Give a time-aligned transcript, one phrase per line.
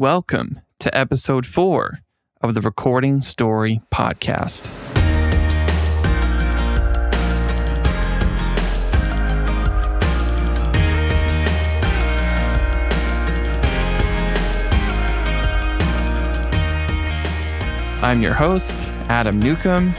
[0.00, 2.04] Welcome to episode four
[2.40, 4.64] of the Recording Story Podcast.
[18.00, 18.78] I'm your host,
[19.08, 19.96] Adam Newcomb,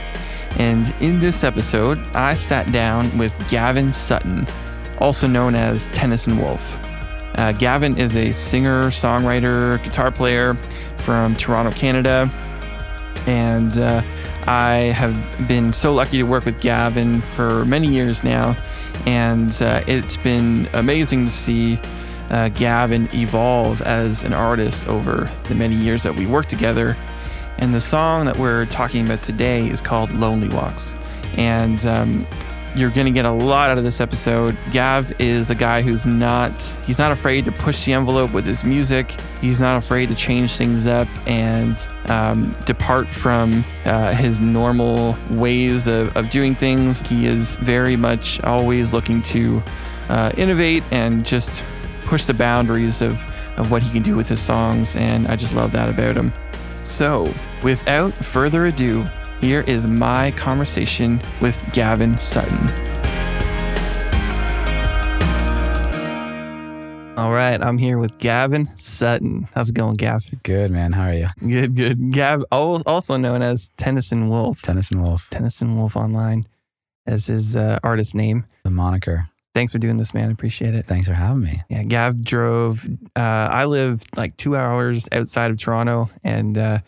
[0.57, 4.47] and in this episode, I sat down with Gavin Sutton,
[4.99, 6.79] also known as Tennyson Wolf.
[7.39, 10.55] Uh, Gavin is a singer, songwriter, guitar player
[10.97, 12.29] from Toronto, Canada.
[13.27, 14.01] And uh,
[14.45, 18.57] I have been so lucky to work with Gavin for many years now.
[19.05, 21.79] And uh, it's been amazing to see
[22.29, 26.97] uh, Gavin evolve as an artist over the many years that we worked together.
[27.57, 30.93] And the song that we're talking about today is called Lonely Walks.
[31.37, 32.27] And um,
[32.75, 34.57] you're going to get a lot out of this episode.
[34.71, 36.51] Gav is a guy who's not
[36.85, 39.19] he's not afraid to push the envelope with his music.
[39.41, 45.87] He's not afraid to change things up and um, depart from uh, his normal ways
[45.87, 46.99] of, of doing things.
[47.07, 49.63] He is very much always looking to
[50.09, 51.63] uh, innovate and just
[52.01, 53.21] push the boundaries of,
[53.57, 54.95] of what he can do with his songs.
[54.95, 56.33] And I just love that about him.
[56.83, 59.07] So, without further ado,
[59.41, 62.57] here is my conversation with Gavin Sutton.
[67.17, 69.45] All right, I'm here with Gavin Sutton.
[69.53, 70.23] How's it going, Gav?
[70.43, 70.93] Good, man.
[70.93, 71.27] How are you?
[71.41, 72.11] Good, good.
[72.13, 74.61] Gav, also known as Tennyson Wolf.
[74.61, 76.47] Tennyson Wolf, Tennyson Wolf online
[77.05, 78.45] as his uh, artist name.
[78.63, 79.27] the moniker.
[79.53, 80.31] Thanks for doing this, man.
[80.31, 80.85] Appreciate it.
[80.85, 81.61] Thanks for having me.
[81.69, 82.85] Yeah, Gav drove.
[83.17, 83.19] Uh,
[83.51, 86.79] I live like two hours outside of Toronto, and uh,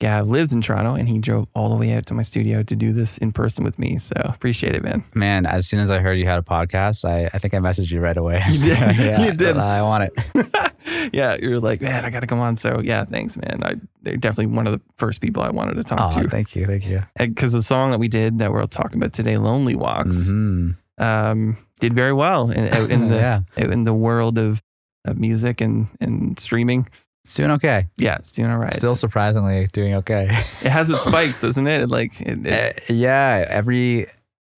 [0.00, 2.76] Gav lives in Toronto, and he drove all the way out to my studio to
[2.76, 3.98] do this in person with me.
[3.98, 5.02] So appreciate it, man.
[5.14, 7.90] Man, as soon as I heard you had a podcast, I, I think I messaged
[7.90, 8.40] you right away.
[8.48, 8.68] You did.
[8.96, 9.56] yeah, You did.
[9.56, 11.10] I want it.
[11.12, 12.56] yeah, you're like, man, I got to come on.
[12.56, 13.60] So yeah, thanks, man.
[13.64, 16.54] I, they're definitely one of the first people I wanted to talk Oh, to thank
[16.54, 16.64] you.
[16.64, 17.02] Thank you.
[17.18, 20.76] because the song that we did that we're talking about today, "Lonely Walks," Mhm.
[20.98, 24.62] um, did very well in, out in the yeah, out in the world of,
[25.04, 26.86] of music and and streaming.
[27.28, 27.84] It's doing okay.
[27.98, 28.72] Yeah, it's doing all right.
[28.72, 30.24] Still surprisingly doing okay.
[30.62, 31.90] it has its spikes, doesn't it?
[31.90, 34.06] Like, it, it- Uh, yeah, every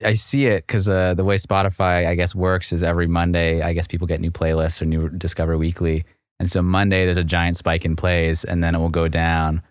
[0.04, 3.72] I see it because uh, the way Spotify, I guess, works is every Monday, I
[3.72, 6.04] guess people get new playlists or new Discover Weekly,
[6.38, 9.62] and so Monday there's a giant spike in plays, and then it will go down,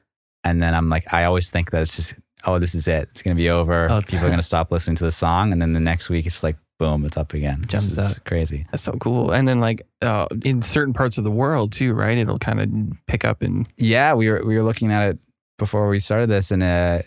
[0.43, 2.13] and then I'm like, I always think that it's just,
[2.45, 3.89] oh, this is it, it's gonna be over.
[3.89, 6.43] Oh, people are gonna stop listening to the song, and then the next week it's
[6.43, 7.63] like, boom, it's up again.
[7.67, 8.23] Jumps it's up.
[8.25, 8.65] crazy.
[8.71, 9.31] that's so cool.
[9.31, 12.17] And then like uh, in certain parts of the world too, right?
[12.17, 15.19] It'll kind of pick up and Yeah, we were we were looking at it
[15.57, 16.99] before we started this, and uh,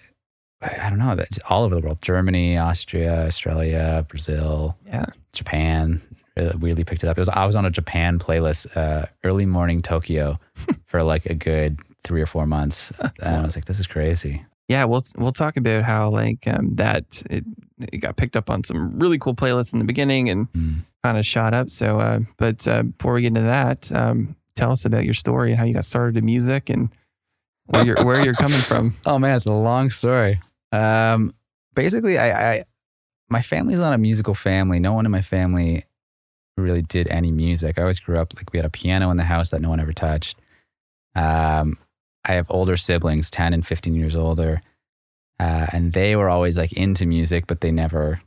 [0.61, 4.77] I don't know, that's all over the world: Germany, Austria, Australia, Brazil.
[4.87, 6.01] yeah, Japan
[6.37, 7.17] uh, weirdly picked it up.
[7.17, 10.39] It was I was on a Japan playlist, uh, early morning Tokyo,
[10.87, 14.45] for like a good three or four months, and I was like, "This is crazy."
[14.73, 14.85] Yeah.
[14.85, 17.45] We'll we'll talk about how like um, that it,
[17.93, 20.85] it got picked up on some really cool playlists in the beginning and Mm.
[21.05, 21.69] kind of shot up.
[21.71, 25.51] So, uh, but uh, before we get into that, um, tell us about your story
[25.51, 26.89] and how you got started in music and
[27.67, 28.95] where you're where you're coming from.
[29.07, 30.41] Oh man, it's a long story.
[30.73, 31.35] Um,
[31.75, 32.65] basically, I, I
[33.29, 34.79] my family's not a musical family.
[34.81, 35.85] No one in my family
[36.59, 37.79] really did any music.
[37.79, 39.81] I always grew up like we had a piano in the house that no one
[39.81, 40.37] ever touched.
[41.15, 41.79] Um,
[42.25, 44.63] I have older siblings, ten and fifteen years older,
[45.41, 48.21] uh, and they were always like into music, but they never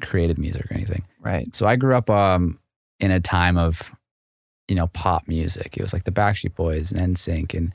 [0.00, 1.04] created music or anything.
[1.20, 1.54] Right.
[1.54, 2.58] So I grew up um,
[2.98, 3.90] in a time of,
[4.68, 5.76] you know, pop music.
[5.76, 7.72] It was like the Backstreet Boys and NSYNC, and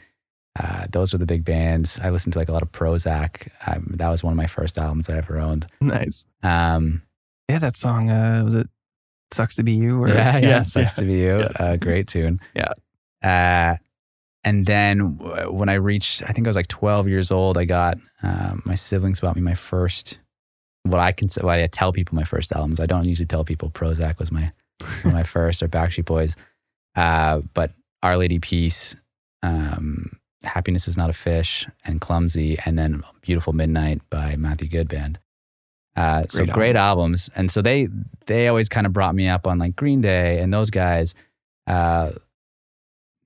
[0.59, 1.99] uh, those were the big bands.
[2.01, 3.49] I listened to like a lot of Prozzäk.
[3.67, 5.67] Um, that was one of my first albums I ever owned.
[5.81, 6.27] Nice.
[6.43, 7.01] Um,
[7.49, 8.69] Yeah, that song uh, was it
[9.31, 10.01] "Sucks to Be You"?
[10.03, 11.39] Or, yeah, yeah, yes, sucks to be you.
[11.39, 11.59] Yes.
[11.59, 12.39] Uh, great tune.
[12.55, 13.77] Yeah.
[14.45, 15.17] Uh, and then
[15.49, 18.75] when I reached, I think I was like 12 years old, I got um, my
[18.75, 20.17] siblings bought me my first.
[20.83, 22.79] What I can what I tell people my first albums.
[22.79, 24.51] I don't usually tell people Prozzäk was my
[25.05, 26.35] my first or Backstreet Boys.
[26.95, 27.71] Uh, but
[28.03, 28.95] Our Lady Peace,
[29.41, 34.87] um, Happiness is Not a Fish, and Clumsy, and then Beautiful Midnight by Matthew Good
[34.87, 35.19] Band.
[35.95, 37.29] Uh, so Great great albums.
[37.35, 37.87] And so they
[38.25, 41.15] they always kind of brought me up on like Green Day and those guys.
[41.67, 42.11] Uh,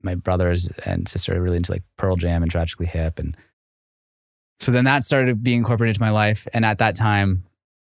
[0.01, 3.19] my brothers and sister are really into like Pearl Jam and Tragically Hip.
[3.19, 3.35] And
[4.59, 6.47] so then that started being incorporated into my life.
[6.53, 7.43] And at that time,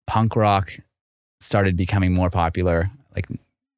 [0.05, 0.77] punk rock
[1.39, 2.89] started becoming more popular.
[3.15, 3.27] Like,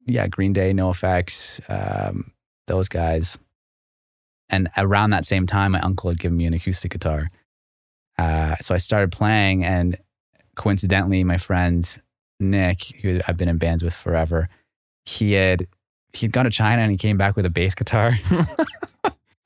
[0.06, 2.32] yeah, Green Day, NOFX, um,
[2.66, 3.38] those guys.
[4.48, 7.28] And around that same time, my uncle had given me an acoustic guitar.
[8.18, 9.96] Uh, so I started playing, and
[10.56, 11.86] coincidentally, my friend
[12.38, 14.48] Nick, who I've been in bands with forever,
[15.04, 15.66] he had
[16.12, 18.18] he'd gone to China and he came back with a bass guitar.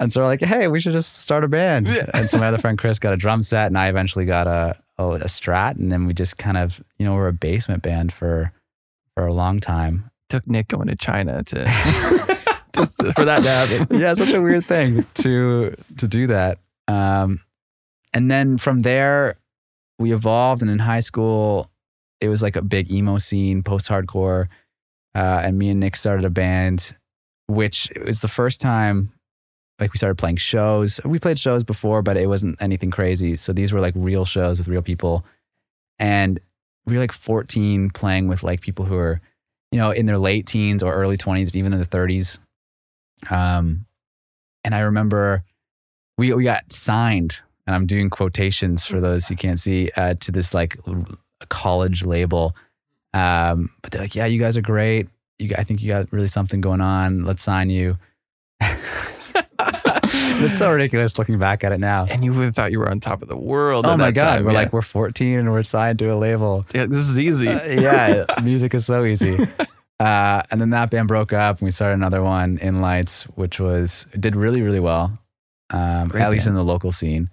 [0.00, 1.86] And so we're like, hey, we should just start a band.
[1.86, 2.04] Yeah.
[2.12, 4.78] And so my other friend Chris got a drum set, and I eventually got a,
[4.98, 8.12] a a Strat, and then we just kind of, you know, we're a basement band
[8.12, 8.52] for
[9.14, 10.10] for a long time.
[10.28, 11.64] Took Nick going to China to
[12.74, 13.86] just for that to happen.
[14.00, 16.58] yeah, such a weird thing to to do that.
[16.88, 17.40] Um,
[18.12, 19.36] and then from there,
[19.98, 21.70] we evolved, and in high school,
[22.20, 24.48] it was like a big emo scene, post hardcore,
[25.14, 26.94] uh, and me and Nick started a band,
[27.46, 29.12] which was the first time.
[29.80, 31.00] Like we started playing shows.
[31.04, 33.36] We played shows before, but it wasn't anything crazy.
[33.36, 35.24] So these were like real shows with real people,
[35.98, 36.38] and
[36.86, 39.20] we were like 14 playing with like people who are,
[39.72, 42.38] you know, in their late teens or early 20s, even in their 30s.
[43.30, 43.86] Um,
[44.62, 45.42] and I remember
[46.18, 50.32] we we got signed, and I'm doing quotations for those you can't see uh, to
[50.32, 50.76] this like
[51.48, 52.54] college label.
[53.14, 55.08] Um, but they're like, "Yeah, you guys are great.
[55.38, 57.24] You, I think you got really something going on.
[57.24, 57.96] Let's sign you."
[60.40, 62.06] it's so ridiculous looking back at it now.
[62.10, 63.86] And you would have thought you were on top of the world.
[63.86, 64.58] Oh at my that god, time, we're yeah.
[64.58, 66.66] like we're 14 and we're signed to a label.
[66.74, 67.48] yeah, this is easy.
[67.48, 69.38] Uh, yeah, music is so easy.
[70.00, 73.60] Uh, and then that band broke up, and we started another one in Lights, which
[73.60, 75.16] was did really really well,
[75.70, 77.30] um, at least in the local scene.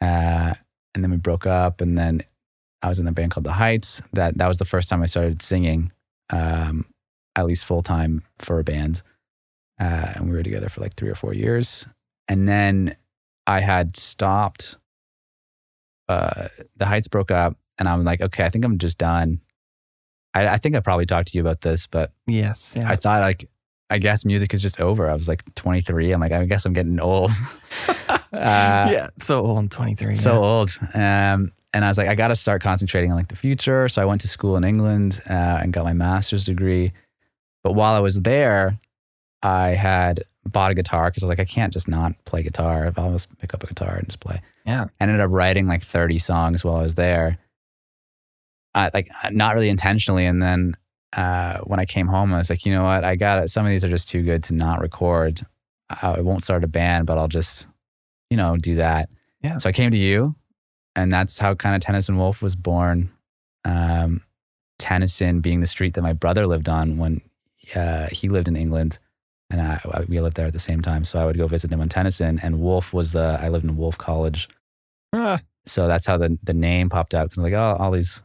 [0.00, 0.54] Uh,
[0.94, 2.22] and then we broke up, and then
[2.82, 4.02] I was in a band called The Heights.
[4.12, 5.92] That that was the first time I started singing,
[6.30, 6.86] um,
[7.36, 9.02] at least full time for a band.
[9.78, 11.86] Uh, and we were together for like three or four years,
[12.28, 12.96] and then
[13.46, 14.76] I had stopped.
[16.08, 19.40] Uh, the Heights broke up, and I'm like, okay, I think I'm just done.
[20.34, 22.74] I, I think I probably talked to you about this, but yes.
[22.76, 22.88] Yeah.
[22.88, 23.48] I thought like,
[23.88, 25.10] I guess music is just over.
[25.10, 26.12] I was like 23.
[26.12, 27.32] I'm like, I guess I'm getting old.
[28.08, 29.08] uh, yeah.
[29.18, 29.58] So old.
[29.58, 30.14] I'm 23.
[30.14, 30.38] so yeah.
[30.38, 30.78] old.
[30.94, 33.88] Um, and I was like, I got to start concentrating on like the future.
[33.88, 36.92] So I went to school in England uh, and got my master's degree.
[37.62, 38.78] But while I was there,
[39.42, 42.92] I had bought a guitar because I was like, I can't just not play guitar.
[42.96, 44.40] I'll just pick up a guitar and just play.
[44.66, 44.86] Yeah.
[45.00, 47.38] I ended up writing like 30 songs while I was there.
[48.74, 50.26] Uh, like not really intentionally.
[50.26, 50.76] And then
[51.12, 53.04] uh, when I came home, I was like, you know what?
[53.04, 53.50] I got it.
[53.50, 55.44] Some of these are just too good to not record.
[55.88, 57.66] I, I won't start a band, but I'll just,
[58.28, 59.08] you know, do that.
[59.42, 59.56] Yeah.
[59.58, 60.34] So I came to you,
[60.96, 63.10] and that's how kind of Tennyson Wolf was born.
[63.64, 64.22] Um,
[64.78, 67.20] Tennyson being the street that my brother lived on when
[67.76, 68.98] uh, he lived in England,
[69.50, 71.04] and I, I- we lived there at the same time.
[71.04, 73.76] So I would go visit him on Tennyson, and Wolf was the I lived in
[73.76, 74.48] Woolf College,
[75.66, 77.24] so that's how the the name popped out.
[77.24, 78.22] Because I'm like, oh, all these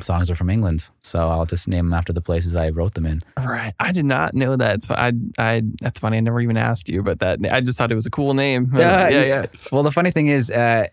[0.00, 3.04] songs are from England, so I'll just name them after the places I wrote them
[3.04, 3.20] in.
[3.36, 3.74] right.
[3.78, 4.76] I did not know that.
[4.76, 6.16] It's, I, I, that's funny.
[6.16, 7.38] I never even asked you but that.
[7.52, 8.70] I just thought it was a cool name.
[8.74, 9.24] Yeah, yeah.
[9.24, 9.46] Yeah.
[9.70, 10.86] Well, the funny thing is, uh,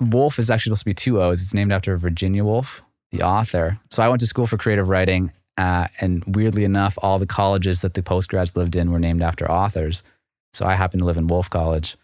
[0.00, 1.42] Wolf is actually supposed to be two O's.
[1.42, 2.82] It's named after Virginia Woolf,
[3.12, 3.78] the author.
[3.90, 7.82] So I went to school for creative writing, uh, and weirdly enough, all the colleges
[7.82, 10.02] that the postgrads lived in were named after authors.
[10.52, 11.96] So I happened to live in Woolf College.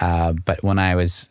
[0.00, 1.28] Uh, but when I was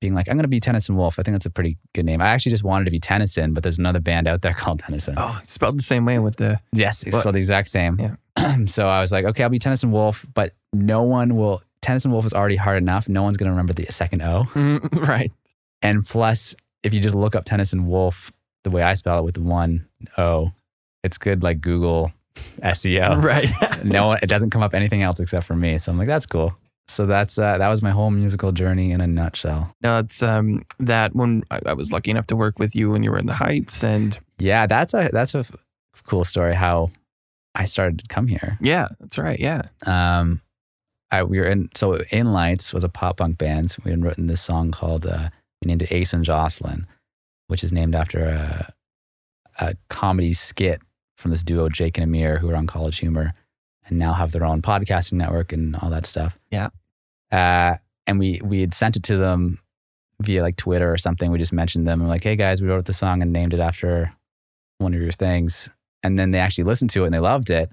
[0.00, 2.20] being like, I'm going to be Tennyson Wolf, I think that's a pretty good name.
[2.20, 5.14] I actually just wanted to be Tennyson, but there's another band out there called Tennyson.
[5.16, 6.60] Oh, it's spelled the same way with the.
[6.72, 7.98] Yes, it's spelled the exact same.
[7.98, 8.64] Yeah.
[8.66, 11.62] so I was like, okay, I'll be Tennyson Wolf, but no one will.
[11.84, 13.08] Tennyson Wolf is already hard enough.
[13.10, 14.44] No one's going to remember the second O.
[14.54, 15.30] Mm, right.
[15.82, 18.32] And plus, if you just look up Tennyson Wolf
[18.64, 19.86] the way I spell it with the one
[20.16, 20.52] O,
[21.02, 22.10] it's good like Google
[22.62, 23.22] SEO.
[23.22, 23.48] Right.
[23.84, 25.76] no, it doesn't come up anything else except for me.
[25.76, 26.56] So I'm like, that's cool.
[26.88, 29.74] So that's uh, that was my whole musical journey in a nutshell.
[29.82, 33.02] No, it's um that when I, I was lucky enough to work with you when
[33.02, 35.44] you were in the Heights, and Yeah, that's a that's a
[36.06, 36.54] cool story.
[36.54, 36.90] How
[37.54, 38.58] I started to come here.
[38.60, 39.38] yeah, that's right.
[39.38, 39.62] Yeah.
[39.86, 40.40] um,
[41.14, 43.76] I, we were in so in lights was a pop punk band.
[43.84, 45.28] We had written this song called uh,
[45.62, 46.86] we named it Ace and Jocelyn,
[47.46, 48.72] which is named after a,
[49.60, 50.82] a comedy skit
[51.16, 53.32] from this duo Jake and Amir who are on College Humor
[53.86, 56.36] and now have their own podcasting network and all that stuff.
[56.50, 56.70] Yeah.
[57.30, 59.60] Uh, and we we had sent it to them
[60.20, 61.30] via like Twitter or something.
[61.30, 63.60] We just mentioned them and like, hey guys, we wrote the song and named it
[63.60, 64.12] after
[64.78, 65.68] one of your things.
[66.02, 67.70] And then they actually listened to it and they loved it.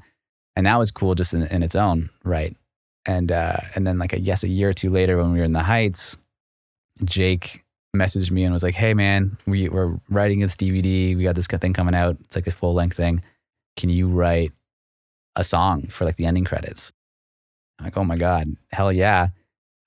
[0.55, 2.55] And that was cool just in, in its own right.
[3.05, 5.45] And uh, and then like I guess a year or two later when we were
[5.45, 6.17] in the Heights,
[7.03, 7.63] Jake
[7.95, 11.15] messaged me and was like, "Hey man, we we're writing this DVD.
[11.17, 12.17] We got this thing coming out.
[12.25, 13.23] It's like a full length thing.
[13.75, 14.51] Can you write
[15.35, 16.93] a song for like the ending credits?"
[17.79, 19.29] I'm like, "Oh my god, hell yeah!"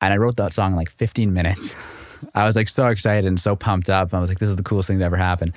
[0.00, 1.74] And I wrote that song in like 15 minutes.
[2.34, 4.12] I was like so excited and so pumped up.
[4.12, 5.54] I was like, "This is the coolest thing to ever happen."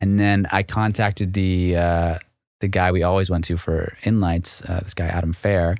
[0.00, 2.18] And then I contacted the uh,
[2.60, 5.76] the guy we always went to for inlights, uh, this guy Adam Fair,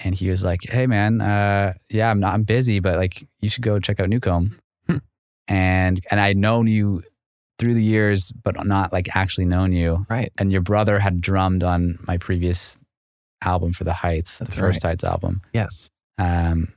[0.00, 3.48] and he was like, "Hey man, uh, yeah, I'm not, I'm busy, but like you
[3.50, 4.98] should go check out Newcomb." Hmm.
[5.48, 7.02] and and I'd known you
[7.58, 10.06] through the years, but not like actually known you.
[10.08, 10.30] Right.
[10.38, 12.76] And your brother had drummed on my previous
[13.42, 15.42] album for the Heights, That's the first Heights album.
[15.52, 15.90] Yes.
[16.18, 16.72] Um,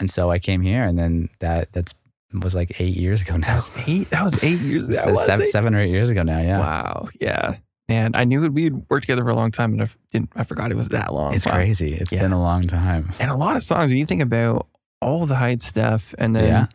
[0.00, 1.94] and so I came here, and then that that's
[2.42, 3.46] was like eight years ago now.
[3.46, 4.10] That was eight.
[4.10, 4.88] That was eight years.
[4.88, 6.40] That So was seven, eight- seven or eight years ago now.
[6.40, 7.08] Yeah, Wow.
[7.20, 7.56] Yeah.
[7.88, 10.30] And I knew we'd worked together for a long time, and I didn't.
[10.34, 11.34] I forgot it was that long.
[11.34, 11.52] it's Wow.
[11.54, 11.92] crazy.
[11.94, 12.20] It's Yeah.
[12.22, 13.10] been a long time.
[13.20, 13.90] And a lot of songs.
[13.90, 14.66] When you think about
[15.02, 16.66] all the height stuff, and then Yeah.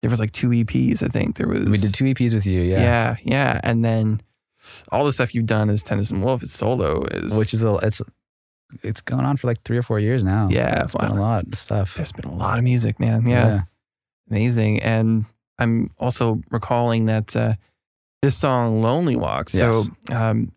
[0.00, 1.02] there was like two EPs.
[1.02, 1.64] I think there was.
[1.66, 3.16] We did two EPs with you, yeah, Yeah.
[3.24, 4.22] yeah, And then
[4.90, 8.00] all the stuff you've done as Tennyson Wolf, it's solo is which is a it's
[8.82, 10.48] it's going on for like three or four years now.
[10.50, 11.94] Yeah, it's been a lot of stuff.
[11.96, 13.26] there's been a lot of music, man.
[13.26, 13.62] Yeah,
[14.30, 14.80] amazing.
[14.82, 15.24] And
[15.58, 17.54] I'm also recalling that uh,
[18.22, 19.88] this song "Lonely Walk." So, Yes.
[20.10, 20.52] um,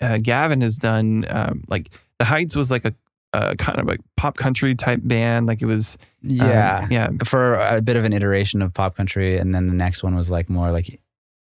[0.00, 1.88] uh, Gavin has done um, like
[2.18, 2.94] the Heights was like a,
[3.32, 5.46] a kind of a pop country type band.
[5.46, 6.86] Like it was, um, yeah.
[6.90, 10.14] yeah, For a bit of an iteration of pop country, and then the next one
[10.16, 11.00] was like more like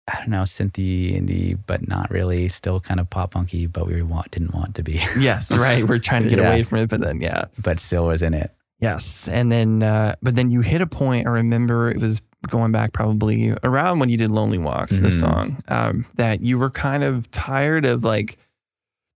[0.08, 2.49] I don't know, synthy indie, but not really.
[2.49, 5.82] Still kind of pop punky, but we want, didn't want to be, yes, right.
[5.88, 6.49] We're trying to get Yeah.
[6.50, 8.52] away from it, but then yeah, but still was in it.
[8.78, 9.26] yes.
[9.26, 11.26] And then, uh, but then you hit a point.
[11.26, 15.21] I remember it was going back probably around when you did "Lonely Walks," this Mhm.
[15.21, 18.38] song, um, that you were kind of tired of like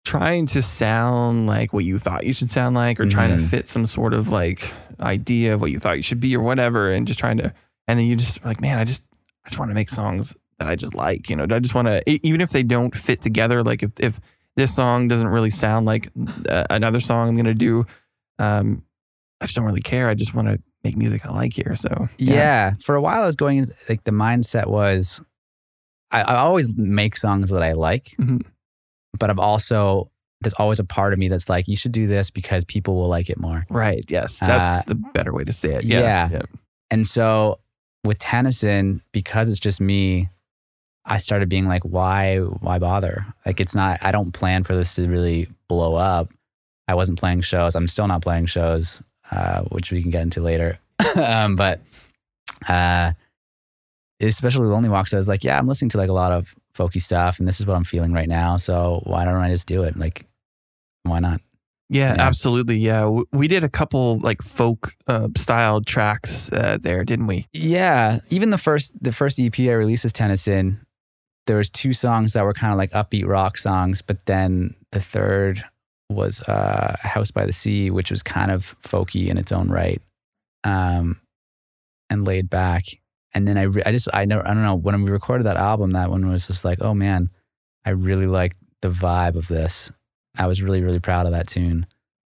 [0.04, 3.48] trying to sound like what you thought you should sound like, or trying to Mhm.
[3.48, 6.90] fit some sort of like idea of what you thought you should be, or whatever,
[6.90, 7.52] and just trying to.
[7.86, 9.04] And then you just like, man, I just,
[9.44, 11.28] I just want to make songs that I just like.
[11.28, 13.62] You know, I just want to, even if they don't fit together.
[13.62, 14.20] Like if if
[14.56, 16.08] this song doesn't really sound like
[16.48, 17.84] uh, another song I'm gonna do,
[18.38, 18.82] um,
[19.40, 20.08] I just don't really care.
[20.08, 21.74] I just want to make music I like here.
[21.74, 22.74] So Yeah.
[22.82, 25.20] For a while, I was going like the mindset was,
[26.10, 28.42] I, I always make songs that I like, Mhm.
[29.18, 30.10] but I'm also
[30.42, 33.08] there's always a part of me that's like, you should do this because people will
[33.08, 33.66] like it more.
[33.68, 34.04] right.
[34.08, 35.84] Yes, that's Uh, the better way to say it.
[35.84, 36.30] yeah.
[36.30, 36.40] Yeah.
[36.90, 37.58] And so
[38.04, 40.30] with Tennyson, because it's just me,
[41.04, 43.26] I started being like, why, why bother?
[43.44, 46.30] Like, it's not, I don't plan for this to really blow up.
[46.88, 47.74] I wasn't playing shows.
[47.74, 50.78] I'm still not playing shows, uh, which we can get into later.
[51.16, 51.80] um, but,
[52.68, 53.12] uh,
[54.20, 57.00] especially Lonely Walks, I was like, yeah, I'm listening to like a lot of folky
[57.00, 58.56] stuff and this is what I'm feeling right now.
[58.56, 59.96] So why don't I just do it?
[59.96, 60.26] Like,
[61.04, 61.40] why not?
[61.88, 62.22] Yeah, Yeah.
[62.22, 62.76] absolutely.
[62.76, 67.48] Yeah, we did a couple like folk uh, style tracks uh, there, didn't we?
[67.52, 70.86] Yeah, even the first the first EP I released as Tennyson,
[71.46, 75.00] there was two songs that were kind of like upbeat rock songs, but then the
[75.00, 75.64] third
[76.10, 80.00] was uh, "House by the Sea," which was kind of folky in its own right,
[80.64, 81.20] um,
[82.08, 82.84] and laid back.
[83.32, 85.56] And then I re- I just I know I don't know when we recorded that
[85.56, 87.30] album, that one was just like, oh man,
[87.84, 89.90] I really like the vibe of this.
[90.36, 91.86] I was really really proud of that tune.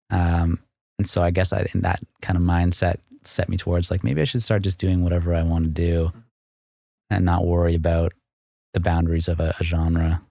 [0.09, 0.59] Um,
[0.99, 4.21] and so I guess I, in that kind of mindset set me towards like maybe
[4.21, 6.11] I should start just doing whatever I want to do
[7.09, 8.13] and not worry about
[8.73, 10.21] the boundaries of a, a genre.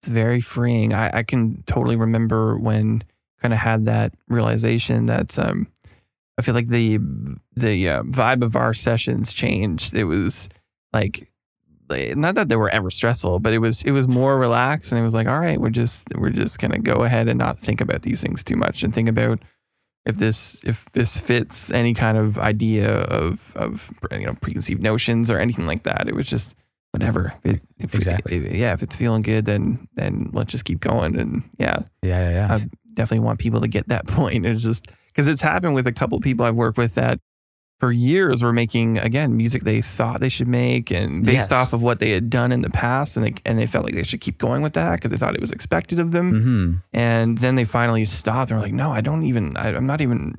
[0.00, 0.94] It's very freeing.
[0.94, 3.02] I, I can totally remember when
[3.40, 5.68] kind of had that realization that um,
[6.38, 6.98] I feel like the
[7.54, 9.94] the uh, vibe of our sessions changed.
[9.94, 10.48] It was
[10.92, 11.28] like
[11.88, 14.98] like, not that they were ever stressful, but it was it was more relaxed, and
[14.98, 17.80] it was like, all right, we're just we're just gonna go ahead and not think
[17.80, 19.40] about these things too much, and think about
[20.06, 25.30] if this if this fits any kind of idea of of you know preconceived notions
[25.30, 26.08] or anything like that.
[26.08, 26.54] It was just
[26.92, 27.34] whatever.
[27.44, 28.36] It, if, Exactly.
[28.46, 31.18] if- yeah, if it's feeling good, then then let's just keep going.
[31.18, 32.54] And yeah, Yeah, yeah, yeah.
[32.54, 34.46] I definitely want people to get that point.
[34.46, 37.20] It's just because it's happened with a couple people I've worked with that
[37.80, 41.52] for years were making again music they thought they should make and based Yes.
[41.52, 43.94] off of what they had done in the past and they and they felt like
[43.94, 46.74] they should keep going with that because they thought it was expected of them hmm
[46.92, 50.34] and then they finally stopped they're like no I don't even I, I'm not even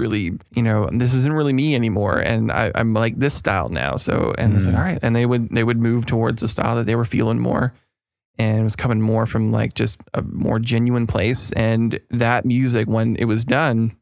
[0.00, 2.18] really you know this isn't really me anymore.
[2.18, 3.96] And I, I'm like this style now.
[3.96, 4.78] So and it's like Mhm.
[4.78, 4.98] all right.
[5.02, 7.72] And they would they would move towards the style that they were feeling more.
[8.38, 11.50] And it was coming more from like just a more genuine place.
[11.52, 13.94] And that music when it was done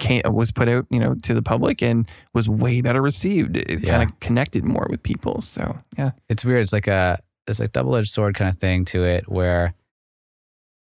[0.00, 3.56] came, was put out you know to the public and was way better received.
[3.56, 3.90] It Yeah.
[3.98, 5.40] kind of connected more with people.
[5.40, 6.12] So yeah.
[6.28, 6.62] It's weird.
[6.62, 9.74] It's like a it's like double edged sword kind of thing to it where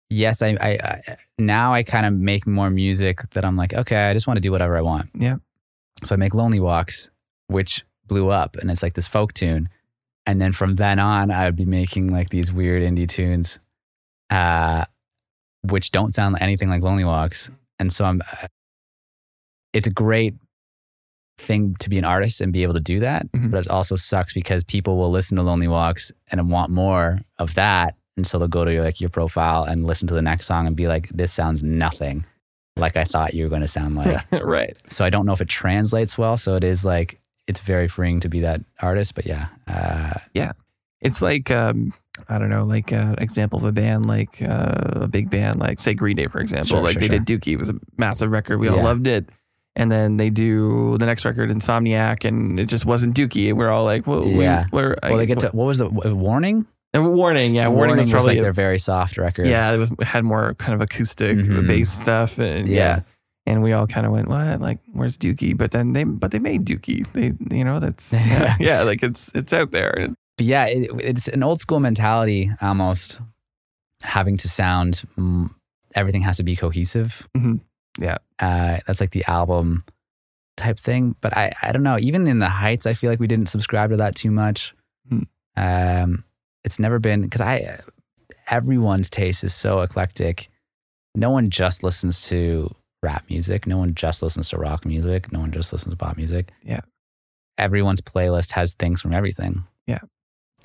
[0.10, 4.10] yes, I, I, I now I kind of make more music that I'm like, okay,
[4.10, 5.10] I just want to do whatever I want.
[5.14, 5.38] Yeah.
[6.04, 7.10] So I make Lonely Walks,
[7.48, 9.70] which blew up and it's like this folk tune.
[10.26, 13.60] And then from then on, I would be making like these weird indie tunes,
[14.30, 14.86] uh,
[15.64, 17.50] which don't sound anything like Lonely Walks.
[17.80, 18.48] And so I'm, uh,
[19.74, 20.36] it's a great
[21.38, 23.32] thing to be an artist and be able to do that.
[23.32, 23.52] Mhm.
[23.52, 27.54] But it also sucks because people will listen to Lonely Walks and want more of
[27.56, 27.96] that.
[28.18, 30.68] And so they'll go to your, like your profile and listen to the next song
[30.68, 32.26] and be like, this sounds nothing
[32.76, 34.22] like I thought you were going to sound like.
[34.44, 36.38] right so I don't know if it translates well.
[36.38, 39.16] So it is like, it's very freeing to be that artist.
[39.16, 40.52] But yeah, uh, yeah.
[41.00, 41.94] it's like um
[42.30, 45.80] I don't know, like uh, example of a band, like uh, a big band, like
[45.80, 46.68] say Green Day, for example.
[46.68, 48.58] Sure, like sure, they did Dookie, it was a massive record.
[48.58, 49.30] We all loved it.
[49.76, 53.50] And then they do the next record, Insomniac, and it just wasn't Dookie.
[53.50, 54.66] And we're all like, well, Yeah.
[54.72, 56.66] Well, they get to what was the warning?
[56.98, 57.56] And warning.
[57.56, 59.48] Yeah, warning, was probably like a- their very soft record.
[59.48, 61.68] yeah, it was had more kind of acoustic Mhm.
[61.68, 62.75] bass stuff, and yeah.
[62.77, 63.00] Yeah.
[63.46, 64.60] And we all kind of went, what?
[64.60, 65.58] Like, where's Dookie?
[65.58, 67.06] But then they, but they made Dookie.
[67.13, 68.12] They, you know, that's
[68.60, 70.10] yeah, like it's it's out there.
[70.38, 73.20] But yeah, it, it's an old school mentality almost
[74.04, 75.50] having to sound, mm,
[75.96, 77.25] everything has to be cohesive.
[77.38, 77.62] Mhm.
[78.00, 78.18] Yeah.
[78.38, 79.84] Uh, that's like the album
[80.58, 81.16] type thing.
[81.22, 81.98] But I, I don't know.
[82.00, 84.75] Even in the Heights, I feel like we didn't subscribe to that too much.
[85.10, 85.24] Hmm.
[85.56, 86.24] Um,
[86.68, 87.80] it's never been, because I,
[88.52, 90.50] everyone's taste is so eclectic.
[91.16, 92.70] No one just listens to
[93.02, 93.66] rap music.
[93.66, 95.32] No one just listens to rock music.
[95.32, 96.52] No one just listens to pop music.
[96.64, 96.82] Yeah.
[97.58, 99.64] Everyone's playlist has things from everything.
[99.88, 100.00] Yeah.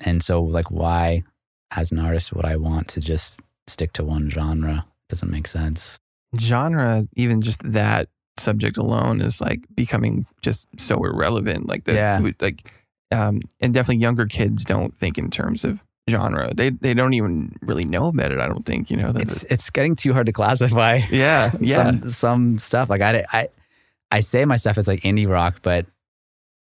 [0.01, 1.23] And so, like, why,
[1.71, 4.85] as an artist, would I want to just stick to one genre?
[5.09, 5.97] Doesn't make sense.
[6.39, 11.67] genre, even just that subject alone is like becoming just so irrelevant.
[11.67, 12.19] Like the Yeah.
[12.41, 12.71] like
[13.11, 15.79] um and definitely younger kids don't think in terms of
[16.09, 16.51] genre.
[16.53, 19.11] They they don't even really know about it, I don't think, you know.
[19.11, 21.01] That It's it's getting too hard to classify.
[21.11, 21.75] yeah, yeah.
[21.91, 22.89] some some stuff.
[22.89, 23.47] Like I, I
[24.11, 25.85] I say my stuff is like indie rock, but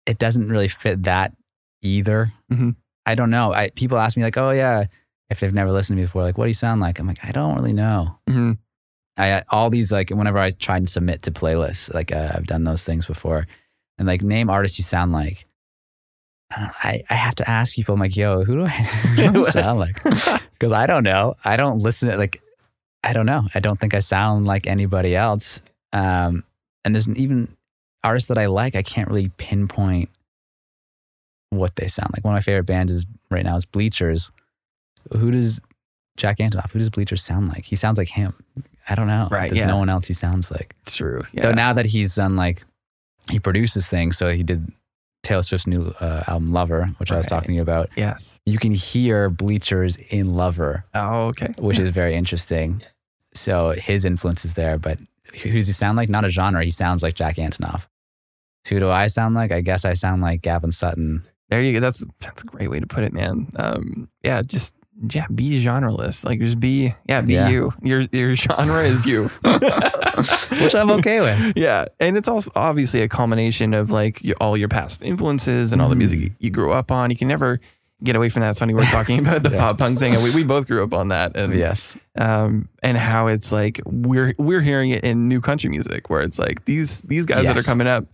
[0.06, 1.34] it doesn't really fit that
[1.82, 2.32] either.
[2.52, 2.76] Mhm.
[3.06, 3.52] I don't know.
[3.52, 4.84] I people ask me like, oh yeah,
[5.30, 6.98] if they've never listened to me before, like, what do you sound like?
[6.98, 8.18] I'm like, I don't really know.
[8.28, 8.58] Mhm.
[9.16, 12.64] I all these like whenever I try and submit to playlists, like uh, I've done
[12.64, 13.46] those things before,
[13.98, 15.46] and like name artists you sound like.
[16.56, 17.94] I, I have to ask people.
[17.94, 18.68] I'm like, yo, who do I,
[19.16, 19.96] who do I sound like?
[20.62, 21.34] Because I don't know.
[21.44, 22.40] I don't listen to like.
[23.02, 23.48] I don't know.
[23.52, 25.60] I don't think I sound like anybody else.
[25.92, 26.44] Um,
[26.84, 27.48] and there's even
[28.04, 28.76] artists that I like.
[28.76, 30.08] I can't really pinpoint
[31.50, 32.24] what they sound like.
[32.24, 34.30] One of my favorite bands is right now is Bleachers.
[35.16, 35.60] Who does
[36.16, 36.70] Jack Antonoff?
[36.70, 37.64] Who does Bleachers sound like?
[37.64, 38.32] He sounds like him.
[38.88, 39.26] I don't know.
[39.32, 39.66] Right, There's yeah.
[39.66, 40.76] no one else he sounds like.
[40.86, 41.22] True.
[41.34, 41.54] Though Yeah.
[41.54, 42.64] now that he's done like
[43.30, 44.70] he produces things, so he did
[45.22, 47.88] Taylor Swift's new uh, album Lover, which I was talking to you about.
[47.96, 48.40] yes.
[48.46, 51.54] You can hear Bleachers in Lover, Oh, okay.
[51.58, 52.82] which is very interesting.
[53.34, 54.98] So his influence is there, but
[55.42, 56.08] who does he sound like?
[56.08, 56.64] Not a genre.
[56.64, 57.86] He sounds like Jack Antonoff.
[58.68, 59.50] Who do I sound like?
[59.52, 61.26] I guess I sound like Gavin Sutton.
[61.48, 61.80] There you go.
[61.80, 63.50] That's that's a great way to put it, man.
[63.56, 64.74] Um, yeah, just
[65.10, 66.24] yeah, be genreless.
[66.24, 67.48] Like just be yeah, be Yeah.
[67.48, 67.72] you.
[67.82, 69.30] Your your genre is you.
[70.60, 71.56] Which I'm okay with.
[71.56, 75.80] Yeah, and it's also obviously a culmination of like your, all your past influences and
[75.82, 76.22] all the music Mm.
[76.22, 77.10] you, you grew up on.
[77.10, 77.60] You can never
[78.04, 78.50] get away from that.
[78.50, 79.58] It's funny we're talking about the Yeah.
[79.58, 81.36] pop punk thing, and we, we both grew up on that.
[81.36, 81.96] And Yes.
[82.18, 86.38] um, and how it's like we're we're hearing it in new country music, where it's
[86.38, 88.04] like these these guys that are coming up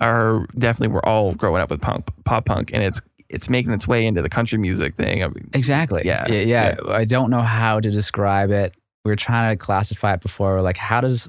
[0.00, 3.00] are definitely we're all growing up with punk pop punk, and it's
[3.34, 5.22] it's making its way into the country music thing.
[5.22, 6.02] I mean, Exactly.
[6.04, 6.26] Yeah.
[6.28, 6.40] yeah.
[6.42, 6.76] Yeah.
[6.88, 8.74] I don't know how to describe it.
[9.04, 10.54] We were trying to classify it before.
[10.54, 11.28] We're like, how does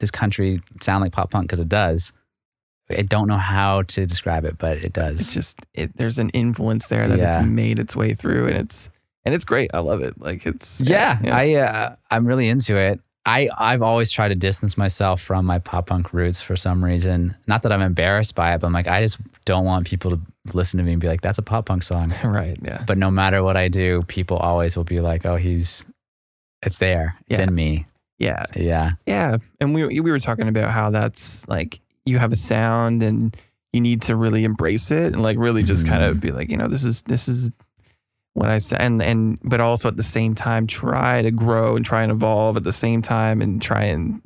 [0.00, 1.44] this country sound like pop punk?
[1.46, 2.12] Because it does.
[2.90, 5.16] I don't know how to describe it, but it does.
[5.20, 7.38] it's just it, there's an influence there that Yeah.
[7.40, 8.88] it's made its way through, and it's
[9.26, 9.70] and it's great.
[9.74, 10.18] I love it.
[10.18, 13.00] Like it's Yeah, I uh, I'm really into it.
[13.26, 17.36] I I've always tried to distance myself from my pop punk roots for some reason.
[17.46, 20.20] Not that I'm embarrassed by it, but I'm like I just don't want people to
[20.54, 22.56] listen to me and be like, "That's a pop punk song." right.
[22.62, 22.84] Yeah.
[22.86, 25.84] But no matter what I do, people always will be like, "Oh, he's,
[26.64, 27.46] it's there, it's Yeah.
[27.46, 27.86] in me."
[28.18, 28.46] Yeah.
[28.56, 33.02] Yeah, Yeah, and we we were talking about how that's like you have a sound
[33.02, 33.36] and
[33.72, 36.26] you need to really embrace it and like really just kind of mm-hmm.
[36.26, 37.50] be like, you know, this is this is
[38.38, 41.84] what I said and and but also at the same time try to grow and
[41.84, 44.20] try and evolve at the same time and try and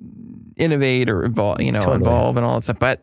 [0.56, 2.02] innovate or evolve, you know, Totally.
[2.02, 2.78] evolve and all that stuff.
[2.78, 3.02] But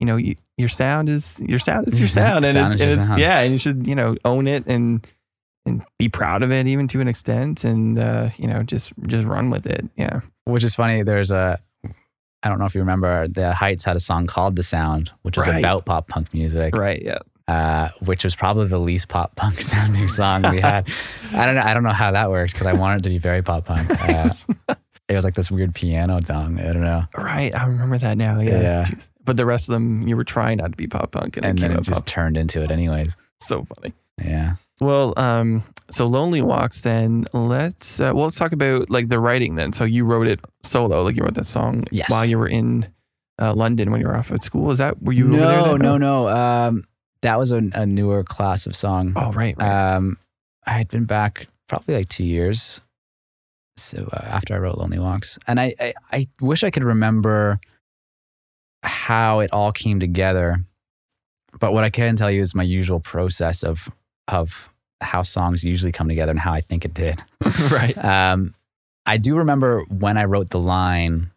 [0.00, 2.92] you know, you, your sound is your sound is your sound and Sound it's and
[2.92, 3.20] it's sound.
[3.20, 5.06] yeah, and you should, you know, own it and
[5.66, 9.26] and be proud of it even to an extent and uh, you know, just just
[9.26, 9.84] run with it.
[9.96, 10.20] Yeah.
[10.44, 11.02] which is funny.
[11.02, 11.58] There's a,
[12.42, 15.38] I don't know if you remember, the Heights had a song called "The Sound," which
[15.38, 15.58] is Right.
[15.58, 16.76] about pop punk music.
[16.76, 17.18] Right, yeah.
[17.48, 20.88] Uh, which was probably the least pop punk sounding song we had.
[21.32, 21.62] I don't know.
[21.62, 23.88] I don't know how that worked because I wanted it to be very pop punk.
[24.68, 24.74] Uh,
[25.06, 26.58] it was like this weird piano song.
[26.58, 27.04] I don't know.
[27.14, 28.40] Right, I remember that now.
[28.40, 28.86] Yeah, Yeah.
[29.22, 31.58] But the rest of them, you were trying not to be pop punk, and, And
[31.58, 32.06] it then it just pop.
[32.06, 33.14] turned into it, anyways.
[33.42, 33.92] So funny.
[34.18, 34.54] Yeah.
[34.80, 36.80] Well, um, so Lonely Walks.
[36.80, 39.56] Then let's uh, well, let's talk about like the writing.
[39.56, 42.08] Then, so you wrote it solo, like you wrote that song Yes.
[42.10, 42.86] while you were in
[43.38, 44.70] uh, London when you were off at school.
[44.70, 45.26] Is that were you?
[45.26, 45.78] over there no, then?
[45.82, 46.28] no, no.
[46.28, 46.84] Um,
[47.24, 49.14] that was a, a newer class of song.
[49.16, 49.94] Oh, right, right.
[49.94, 50.18] Um,
[50.66, 52.80] I had been back probably like two years.
[53.76, 57.58] So uh, after I wrote Lonely Walks, and I, I, I wish I could remember
[58.82, 60.58] how it all came together.
[61.58, 63.90] But what I can tell you is my usual process of
[64.28, 67.22] of how songs usually come together and how I think it did.
[67.70, 67.96] right.
[68.02, 68.54] Um,
[69.06, 71.30] I do remember when I wrote the line,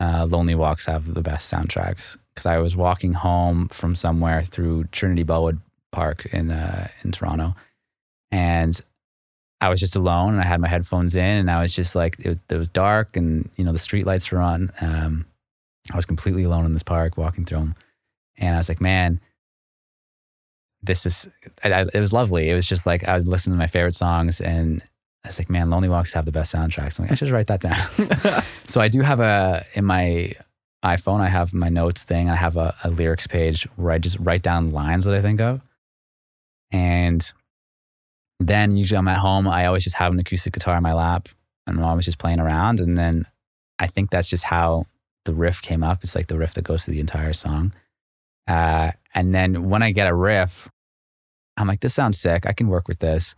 [0.00, 4.84] uh, "Lonely walks have the best soundtracks," because I was walking home from somewhere through
[4.84, 5.60] Trinity Bellwoods
[5.92, 7.54] Park in uh, in Toronto,
[8.30, 8.80] and
[9.60, 12.18] I was just alone, and I had my headphones in, and I was just like,
[12.20, 14.70] it, it was dark, and you know the street lights were on.
[14.80, 15.26] Um,
[15.92, 17.74] I was completely alone in this park, walking through them,
[18.36, 19.20] and I was like, man.
[20.82, 21.28] This is,
[21.62, 22.48] I, it was lovely.
[22.48, 24.82] It was just like I was listening to my favorite songs and
[25.24, 26.98] I was like, man, Lonely Walks have the best soundtracks.
[26.98, 28.42] I'm like, I should write that down.
[28.66, 30.32] so I do have a in my
[30.84, 32.30] iPhone, I have my notes thing.
[32.30, 35.40] I have a, a, lyrics page where I just write down lines that I think
[35.40, 35.60] of.
[36.72, 37.30] And
[38.38, 41.28] then usually I'm at home, I always just have an acoustic guitar in my lap
[41.66, 42.80] and I'm always just playing around.
[42.80, 43.26] And then
[43.78, 44.86] I think that's just how
[45.26, 46.02] the riff came up.
[46.02, 47.74] It's like the riff that goes to the entire song.
[48.48, 50.70] Uh, and then when I get a riff,
[51.58, 52.46] I'm like, this sounds sick.
[52.46, 53.34] I can work with this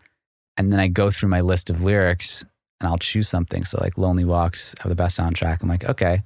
[0.56, 2.44] and then I go through my list of lyrics
[2.80, 3.64] and I'll choose something.
[3.64, 5.62] So like Lonely Walks have the best soundtrack.
[5.62, 6.22] I'm like, okay,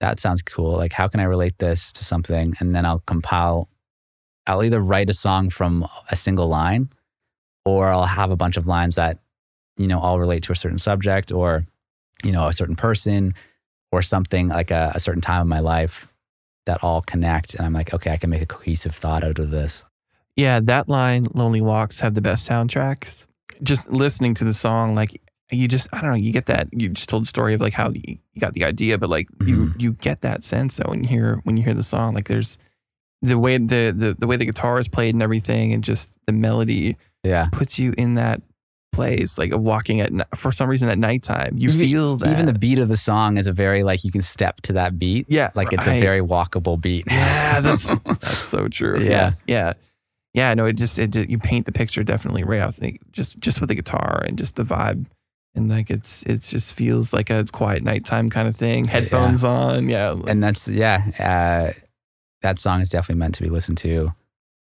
[0.00, 0.76] that sounds cool.
[0.76, 2.54] Like, how can I relate this to something?
[2.60, 3.68] And then I'll compile,
[4.46, 6.90] I'll either write a song from a single line
[7.64, 9.18] or I'll have a bunch of lines that,
[9.76, 11.66] you know, all relate to a certain subject or,
[12.24, 13.34] you know, a certain person
[13.90, 16.08] or something like a, a certain time of my life
[16.66, 17.54] that all connect.
[17.54, 19.84] And I'm like, okay, I can make a cohesive thought out of this.
[20.36, 23.24] Yeah, that line, Lonely Walks have the best soundtracks.
[23.62, 26.68] Just listening to the song, like you just, I don't know, you get that.
[26.72, 29.48] You just told the story of like how you got the idea, but like mm-hmm.
[29.48, 32.14] you you get that sense though when you hear when you hear the song.
[32.14, 32.58] Like there's
[33.22, 36.32] the way the the, the way the guitar is played and everything, and just the
[36.32, 36.96] melody.
[37.24, 38.42] Yeah, puts you in that
[38.92, 41.56] place, like of walking at for some reason at nighttime.
[41.56, 42.30] You even, feel that.
[42.30, 44.98] Even the beat of the song is a very like you can step to that
[44.98, 45.26] beat.
[45.28, 47.04] Yeah, like it's a very walkable beat.
[47.08, 49.00] Yeah, that's that's so true.
[49.00, 49.32] Yeah, yeah.
[49.46, 49.72] yeah
[50.34, 52.60] yeah, no, it just it you paint the picture definitely right.
[52.60, 55.06] I think just just with the guitar and just the vibe,
[55.54, 58.84] and like it's it just feels like a quiet nighttime kind of thing.
[58.84, 59.50] Headphones yeah.
[59.50, 61.78] on, yeah, and that's yeah, uh,
[62.42, 64.12] that song is definitely meant to be listened to,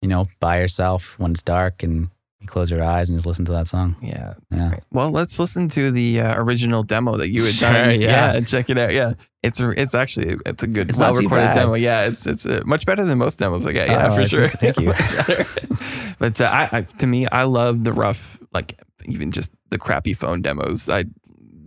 [0.01, 2.09] you know, by yourself when it's dark and
[2.39, 3.95] you close your eyes and just listen to that song.
[4.01, 4.35] Yeah.
[4.51, 4.79] yeah.
[4.91, 7.99] Well, let's listen to the uh, original demo that you had sure, done.
[7.99, 8.33] Yeah.
[8.33, 8.39] yeah.
[8.41, 8.93] Check it out.
[8.93, 9.13] Yeah.
[9.43, 11.75] It's a, it's actually it's a good well recorded demo.
[11.75, 13.87] Yeah, it's it's a, much better than most demos I get.
[13.87, 14.49] Yeah, oh, for sure.
[14.49, 14.87] Thank you.
[16.19, 20.13] but uh, I, I, to me, I love the rough, like even just the crappy
[20.13, 20.89] phone demos.
[20.89, 21.05] I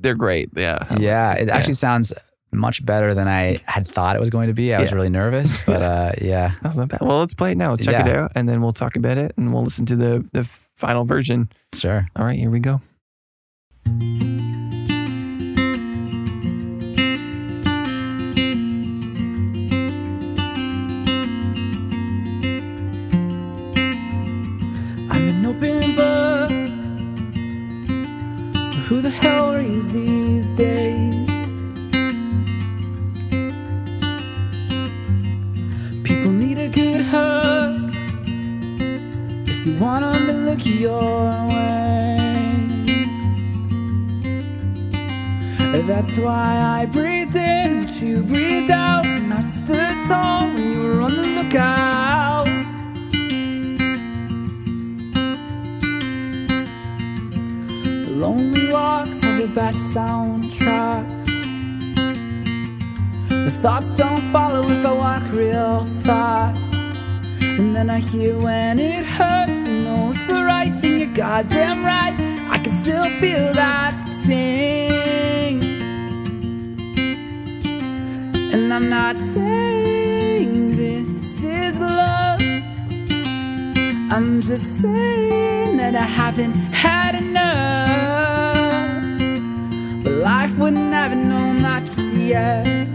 [0.01, 0.51] they're great.
[0.57, 0.79] Yeah.
[0.99, 1.35] Yeah.
[1.35, 2.13] It actually sounds
[2.53, 4.75] much better than I had thought it was going to be.
[4.75, 6.53] I was really nervous, but uh, yeah.
[6.63, 7.01] That's not bad.
[7.01, 7.77] Well, let's play it now.
[7.77, 8.09] Check yeah.
[8.09, 11.05] it out, and then we'll talk about it, and we'll listen to the the final
[11.05, 11.51] version.
[11.75, 12.07] Sure.
[12.17, 12.81] All right, here we go.
[28.91, 31.15] Who the hell reads these days?
[36.03, 37.95] People need a good hug
[39.49, 43.07] if you want them to look your way.
[45.87, 49.07] That's why I breathe in to breathe out.
[49.07, 52.49] And I stood tall when you were on the lookout.
[58.21, 61.27] Lonely walks are the best soundtracks.
[63.29, 66.75] The thoughts don't follow if I walk real fast.
[67.43, 71.85] And then I hear when it hurts, and know it's the right thing, you're goddamn
[71.85, 72.15] right.
[72.51, 75.63] I can still feel that sting.
[78.53, 82.41] And I'm not saying this is love,
[84.13, 87.90] I'm just saying that I haven't had enough.
[90.21, 92.91] Life wouldn't have known not So yet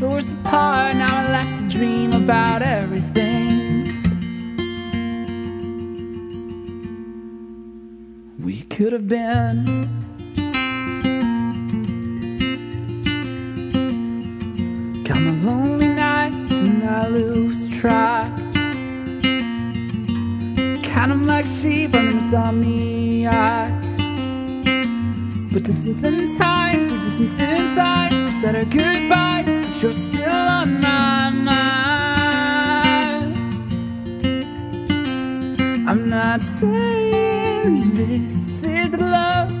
[0.00, 0.96] tore us apart.
[0.96, 4.02] Now I'm left to dream about everything.
[8.40, 9.88] We could have been.
[15.04, 18.36] Got my lonely nights and I lose track.
[20.92, 23.83] Kind of like sheep, I'm insomniac.
[25.54, 31.30] But distance in time, but distance in time, said our goodbyes you're still on my
[31.30, 31.54] mind.
[35.88, 39.52] I'm not saying this is love.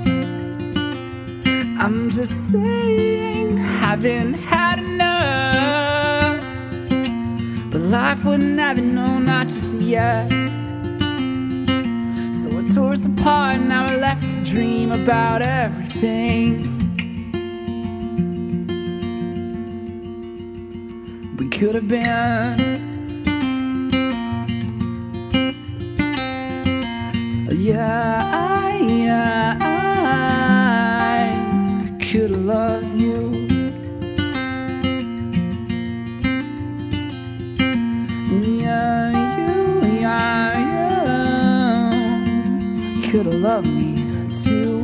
[1.78, 6.40] I'm just saying haven't had enough.
[7.70, 10.28] But life wouldn't have it, no, not just yet.
[13.06, 16.70] Apart, now we're left to dream about everything.
[21.36, 22.82] We could have been.
[27.50, 29.73] Yeah, yeah,
[43.14, 43.94] could have loved me
[44.42, 44.82] too.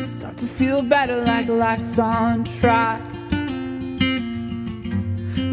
[0.00, 3.02] Start to feel better like life's on track.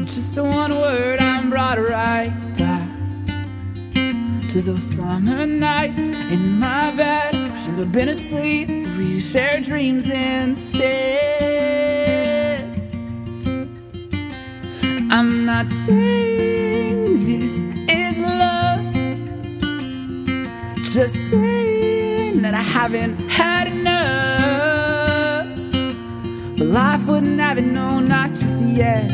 [0.05, 2.87] Just a one word, I'm brought right back
[4.51, 7.33] to those summer nights in my bed.
[7.65, 10.87] Should have been asleep, we shared dreams instead.
[15.11, 16.66] I'm not saying
[17.27, 18.93] this is love,
[20.93, 25.45] just saying that I haven't had enough.
[26.57, 29.11] But life wouldn't have it, no, not just yet.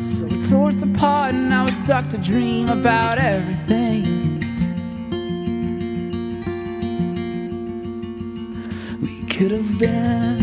[0.00, 4.04] So it tore us apart, and I was stuck to dream about everything.
[9.02, 10.41] We could have been.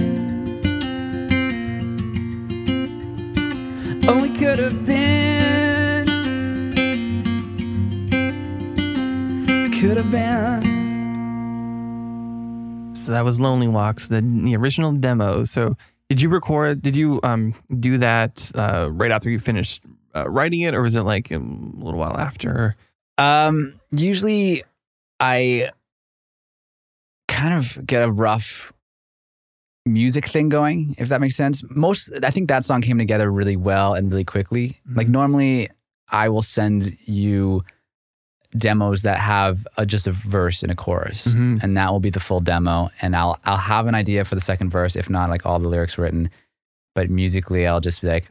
[13.20, 15.44] That was Lonely Walks, the, the original demo.
[15.44, 15.76] So
[16.08, 16.82] did you record?
[16.82, 19.84] Did you um do that uh, right after you finished
[20.16, 22.78] uh, writing it, or was it like a little while after?
[23.18, 24.64] Um, usually
[25.20, 25.72] I
[27.28, 28.72] kind of get a rough
[29.86, 31.62] music thing going, if that makes sense.
[31.70, 34.80] Most, I think that song came together really well and really quickly.
[34.96, 35.12] Like Mhm.
[35.12, 35.70] normally,
[36.10, 37.66] I will send you
[38.58, 41.62] demos that have a, just a verse and a chorus, Mhm.
[41.64, 42.90] and that will be the full demo.
[43.02, 45.68] And I'll I'll have an idea for the second verse, if not like all the
[45.68, 46.30] lyrics written.
[46.96, 48.28] But musically, I'll just be like,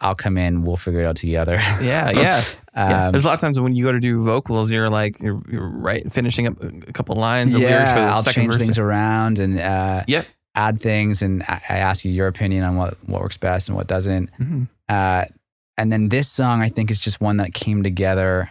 [0.00, 1.56] I'll come in, we'll figure it out together.
[1.82, 2.42] Yeah, yeah.
[2.74, 3.04] yeah.
[3.06, 5.42] Um, There's a lot of times when you go to do vocals, you're like you're,
[5.50, 8.62] you're right finishing up a couple lines of lyrics for the I'll second change verse.
[8.62, 10.26] things around and uh, Yep.
[10.54, 13.76] add things, and I, I ask you your opinion on what what works best and
[13.76, 14.30] what doesn't.
[14.38, 14.68] Mhm.
[14.88, 15.24] Uh,
[15.76, 18.50] and then this song, I think, is just one that came together.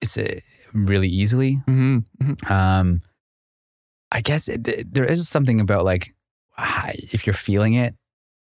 [0.00, 0.40] It's a,
[0.72, 1.60] really easily.
[1.66, 2.04] Mhm.
[2.22, 2.50] Mhm.
[2.50, 3.02] Um,
[4.12, 6.14] I guess it, there is something about like
[7.12, 7.94] if you're feeling it,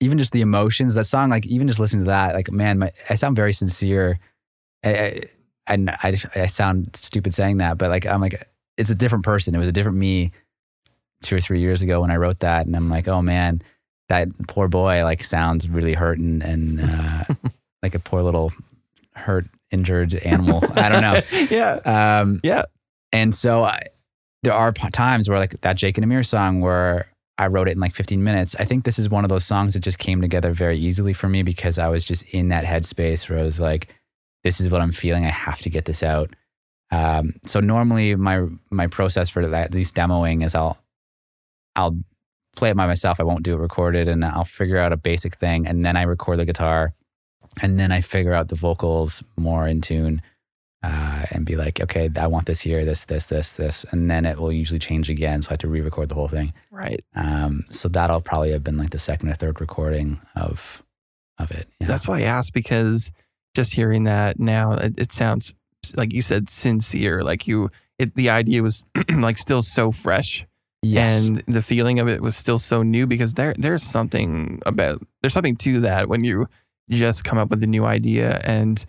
[0.01, 0.95] even just the emotions.
[0.95, 4.19] That song, like even just listening to that, like man, my, I sound very sincere.
[4.85, 5.21] I, I,
[5.69, 9.55] and I, I sound stupid saying that, but like I'm like it's a different person.
[9.55, 10.33] It was a different me
[11.23, 13.63] two or three years ago when I wrote that, and I'm like, oh man,
[14.09, 17.25] that poor boy like sounds really hurt and and uh,
[17.83, 18.53] like a poor little
[19.15, 20.61] hurt injured animal.
[20.77, 21.21] I don't know.
[21.51, 22.63] yeah, Um, yeah.
[23.13, 23.83] and so I,
[24.43, 27.07] there are times where, like that Jake and Amir song, where
[27.39, 28.55] I wrote it in like 15 minutes.
[28.59, 31.29] I think this is one of those songs that just came together very easily for
[31.29, 33.95] me because I was just in that headspace where I was like,
[34.45, 35.25] "This is what I'm feeling.
[35.27, 36.31] I have to get this out."
[36.93, 40.79] Um, so normally my my process for that, at least demoing, is I'll
[41.75, 41.99] I'll
[42.55, 43.21] play it by myself.
[43.21, 46.03] I won't do it recorded, and I'll figure out a basic thing, and then I
[46.03, 46.95] record the guitar,
[47.63, 50.21] and then I figure out the vocals more in tune
[50.83, 54.25] uh, and be like, okay, I want this here, this, this, this, this, and then
[54.25, 55.43] it will usually change again.
[55.43, 56.53] So I have to re-record the whole thing.
[56.71, 57.01] Right.
[57.15, 60.83] Um, so that'll probably have been like the second or third recording of
[61.39, 61.69] of it.
[61.81, 61.87] Yeah.
[61.89, 63.11] That's why I asked because
[63.55, 65.53] just hearing that now, it, it sounds
[65.97, 67.23] like you said sincere.
[67.23, 70.47] Like you, it, the idea was like still so fresh,
[70.83, 71.27] yes.
[71.27, 73.07] and the feeling of it was still so new.
[73.07, 76.47] Because there, there's something about there's something to that when you
[76.91, 78.85] just come up with a new idea and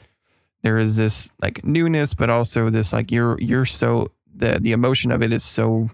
[0.64, 5.12] there is this like newness, but also this like you're you're so the the emotion
[5.12, 5.90] of it is so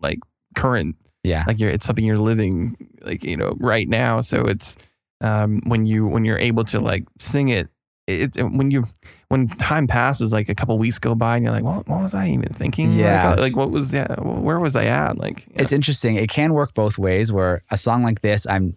[0.00, 0.18] like
[0.54, 1.44] current yeah.
[1.46, 4.76] like you're it's something you're living like you know right now so it's
[5.20, 7.68] um when you when you're able to like sing it
[8.06, 8.84] it, it when you
[9.28, 12.14] when time passes like a couple weeks go by and you're like what, what was
[12.14, 13.32] i even thinking Yeah.
[13.32, 15.46] uh, like, what was that where was i at like.
[15.50, 16.16] It's interesting.
[16.16, 18.76] It can work both ways where a song like this, I'm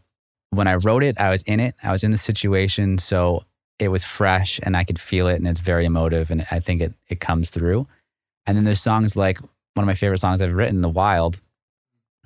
[0.52, 1.76] when I wrote it, I was in it.
[1.84, 2.98] I was in the situation.
[2.98, 3.44] So
[3.78, 6.82] it was fresh and I could feel it and it's very emotive and I think
[6.82, 7.88] it it comes through.
[8.46, 11.40] And then there's songs like one of my favorite songs I've written, The Wild.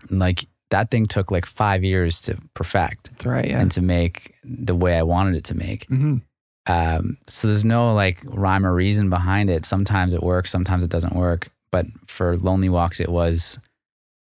[0.10, 4.34] Like that thing took like five years to perfect that's right yeah and to make
[4.44, 5.86] the way I wanted it to make.
[5.88, 6.18] hmm
[6.66, 9.66] Um, so there's no like rhyme or reason behind it.
[9.66, 11.50] Sometimes it works, sometimes it doesn't work.
[11.72, 13.60] But for Lonely Walks, it was,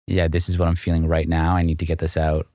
[0.07, 1.55] yeah, this is what I'm feeling right now.
[1.55, 2.47] I need to get this out.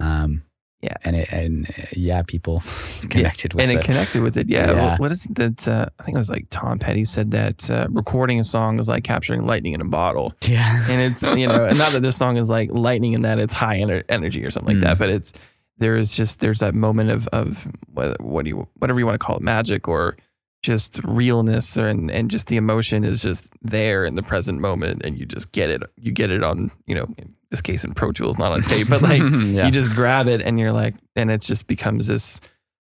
[0.00, 0.42] Um,
[0.80, 0.94] Yeah.
[1.02, 2.62] and it and uh, yeah, people
[3.10, 3.86] connected with and it, And it.
[3.86, 4.48] connected with it.
[4.48, 4.70] Yeah.
[4.72, 4.90] Yeah.
[4.92, 5.66] What- what is it that?
[5.68, 8.88] Uh, I think it was like Tom Petty said that uh, recording a song is
[8.88, 10.34] like capturing lightning in a bottle.
[10.42, 13.38] yeah, And it's, you know, and not that this song is like lightning in that
[13.40, 14.88] it's high ener- energy or something like Mm.
[14.88, 15.32] that, but it's,
[15.78, 19.14] there is just, there's that moment of, of what, what do you, whatever you want
[19.20, 20.16] to call it, magic or
[20.62, 25.02] just realness or, and, and just the emotion is just there in the present moment.
[25.04, 27.06] And you just get it, you get it on, you know,
[27.50, 29.66] this case in Pro Tools, not on tape, but like, yeah.
[29.66, 32.40] you just grab it and you're like and it just becomes this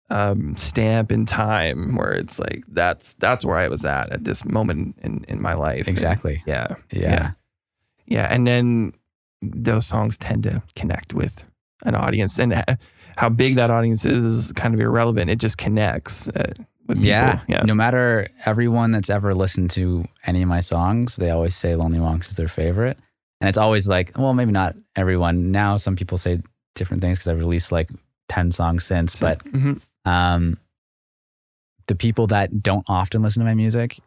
[0.10, 4.46] um, stamp in time where it's like that's that's where I was at at this
[4.46, 5.80] moment in in my life.
[5.88, 6.44] And exactly.
[6.46, 7.00] yeah, Yeah.
[7.02, 7.32] yeah,
[8.06, 8.28] yeah.
[8.34, 8.94] And then
[9.42, 11.44] those songs tend to connect with
[11.84, 12.54] an audience, and
[13.18, 15.30] how big that audience is is kind of irrelevant.
[15.30, 16.54] It just connects uh,
[16.88, 17.38] with Yeah.
[17.40, 17.46] people.
[17.56, 21.76] Yeah, No matter everyone that's ever listened to any of my songs, they always say
[21.76, 22.98] Lonely Walks is their favorite.
[23.46, 25.52] And it's always like, well, maybe not everyone.
[25.52, 26.42] Now some people say
[26.74, 27.92] different things because I've released like
[28.30, 29.80] 10 songs since, but Mhm.
[30.04, 30.58] um,
[31.86, 34.00] the people that don't often listen to my music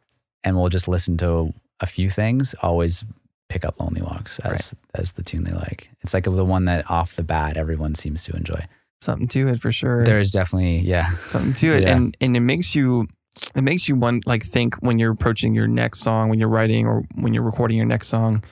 [0.43, 3.05] and will just listen to a few things always
[3.49, 5.89] pick up Lonely Walks as as the tune they like.
[6.01, 8.67] It's like the one that off the bat everyone seems to enjoy.
[9.01, 10.05] something to it for sure.
[10.05, 11.95] There is definitely, yeah, something to it Yeah.
[11.97, 13.07] and and it makes you
[13.55, 16.89] it makes you one like think when you're approaching your next song when you're writing
[16.89, 18.43] or when you're recording your next song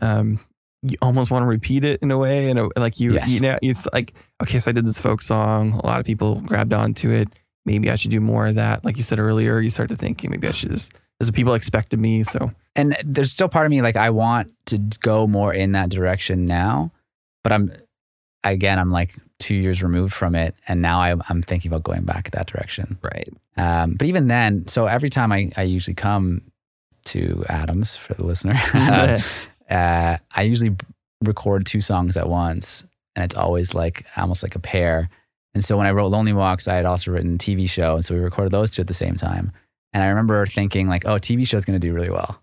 [0.00, 0.38] um
[0.82, 3.28] you almost want to repeat it in a way and uh, like you Yes.
[3.28, 6.36] you know it's like okay so i did this folk song a lot of people
[6.42, 7.28] grabbed onto it
[7.66, 10.30] maybe i should do more of that like you said earlier you start to thinking
[10.30, 13.82] maybe i should just is people expected me so and there's still part of me
[13.82, 16.92] like I want to go more in that direction now,
[17.42, 17.70] but I'm
[18.44, 22.04] again I'm like two years removed from it, and now I'm, I'm thinking about going
[22.04, 22.96] back that direction.
[23.02, 26.42] right Um, but even then, so every time I, I usually come
[27.06, 29.20] to Adams for the listener, uh,
[29.70, 30.76] Uh, I usually
[31.22, 35.08] record two songs at once, and it's always like almost like a pair.
[35.54, 38.14] And so when I wrote Lonely Walks, I had also written TV show, and so
[38.14, 39.52] we recorded those two at the same time.
[39.92, 42.40] And I remember thinking like, oh, TV show is going to do really well.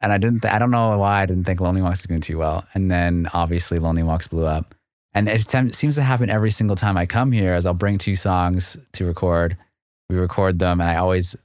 [0.00, 2.32] And I didn't, I don't know why I didn't think Lonely Walks was going to
[2.32, 2.66] do well.
[2.74, 4.74] And then obviously Lonely Walks blew up.
[5.12, 8.16] And it seems to happen every single time I come here as I'll bring two
[8.16, 9.56] songs to record.
[10.08, 11.36] We record them and I always,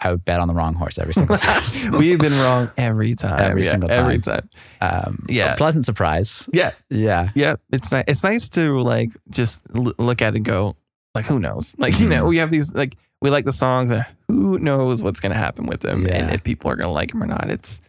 [0.00, 1.92] I would bet on the wrong horse every single time.
[1.92, 4.48] we've been wrong every time Every Yeah, single every time
[4.80, 5.54] um, Yeah.
[5.54, 6.48] A pleasant surprise.
[6.52, 7.30] yeah Yeah.
[7.34, 8.04] Yeah, it's nice.
[8.06, 10.76] It's nice to like just l- look at it and go,
[11.14, 11.74] like, who knows?
[11.78, 12.28] Like, you know, Mhm.
[12.28, 15.80] we have these like we like the songs, and who knows what's gonna happen with
[15.80, 17.50] them, and if people are gonna like them or not.
[17.50, 17.80] It's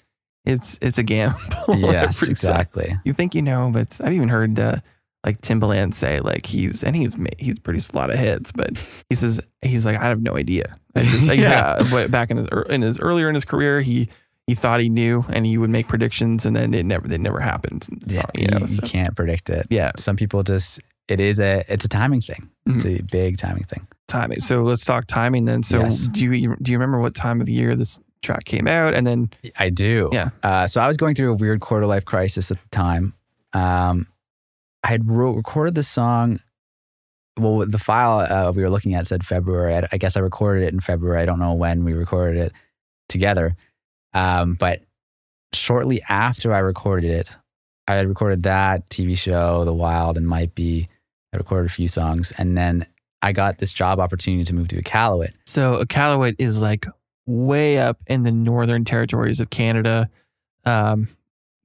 [0.45, 1.38] it's it's a gamble.
[1.69, 2.32] yes, every time.
[2.32, 2.98] exactly.
[3.06, 4.78] You think you know, but I've even heard uh,
[5.30, 8.72] like Timbaland say like he's and he's he's produced a lot of hits, but
[9.10, 10.65] he says he's like I have no idea.
[10.96, 11.76] I just, Yeah.
[11.80, 14.10] like, but back in his in his earlier in his career, he
[14.48, 17.39] he thought he knew and he would make predictions, and then it never they never
[17.39, 17.88] happened.
[18.08, 19.68] Yeah, So, you know, so, you can't predict it.
[19.70, 19.92] yeah.
[19.98, 22.50] Some people just, it is a, it's a timing thing.
[22.65, 23.04] It's Mm-hmm.
[23.04, 23.88] a big timing thing.
[24.08, 24.39] timing.
[24.42, 25.62] So let's talk timing then.
[25.62, 26.08] So Yes.
[26.08, 28.96] do you do you remember what time of the year this track came out?
[28.96, 30.10] And then I do.
[30.12, 30.30] Yeah.
[30.42, 33.13] Uh, so I was going through a weird quarter life crisis at the time.
[33.54, 34.08] Um,
[34.84, 36.39] I had wrote, recorded the song.
[37.38, 39.76] Well, the file uh, we were looking at said February.
[39.76, 41.22] I, I guess I recorded it in February.
[41.22, 42.54] I don't know when we recorded it
[43.08, 43.56] together.
[44.13, 44.82] Um, but
[45.54, 47.30] shortly after I recorded it,
[47.88, 50.88] I had recorded that TV show, The Wild, and Might Be.
[51.34, 52.86] I recorded a few songs, and then
[53.22, 55.32] I got this job opportunity to move to Iqaluit.
[55.46, 56.86] so Iqaluit is like
[57.26, 60.10] way up in the northern territories of Canada.
[60.65, 61.10] Um,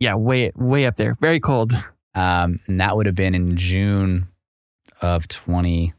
[0.00, 1.14] yeah, way way up there.
[1.20, 1.72] Very cold.
[2.14, 4.28] Um, and that would have been in June
[5.00, 5.92] of 20.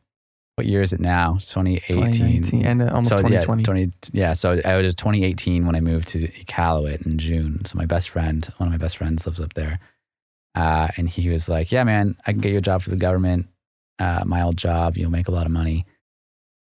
[0.55, 1.33] What year is it now?
[1.41, 1.95] 2018.
[2.11, 3.61] 2019 and uh, almost so 2020.
[3.61, 4.33] yeah, 20, yeah.
[4.33, 7.65] So I was 2018 when I moved to Iqaluit in June.
[7.65, 9.79] So my best friend, one of my best friends, lives up there,
[10.55, 12.95] uh, and he was like, "Yeah, man, I can get you a job for the
[12.95, 13.47] government.
[13.99, 15.85] Uh, my old job, you'll make a lot of money."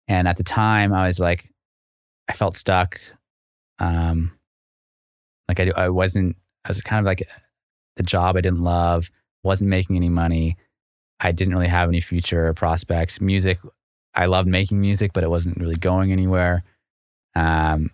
[0.07, 1.49] And at the time, I was like,
[2.29, 3.01] I felt stuck.
[3.79, 4.37] Um,
[5.49, 6.37] like I, I wasn't.
[6.63, 7.27] I was kind of like
[7.97, 9.09] the job I didn't love,
[9.45, 10.57] wasn't making any money.
[11.19, 13.21] I didn't really have any future prospects.
[13.21, 13.59] Music,
[14.13, 16.63] I loved making music, but it wasn't really going anywhere.
[17.35, 17.91] Um,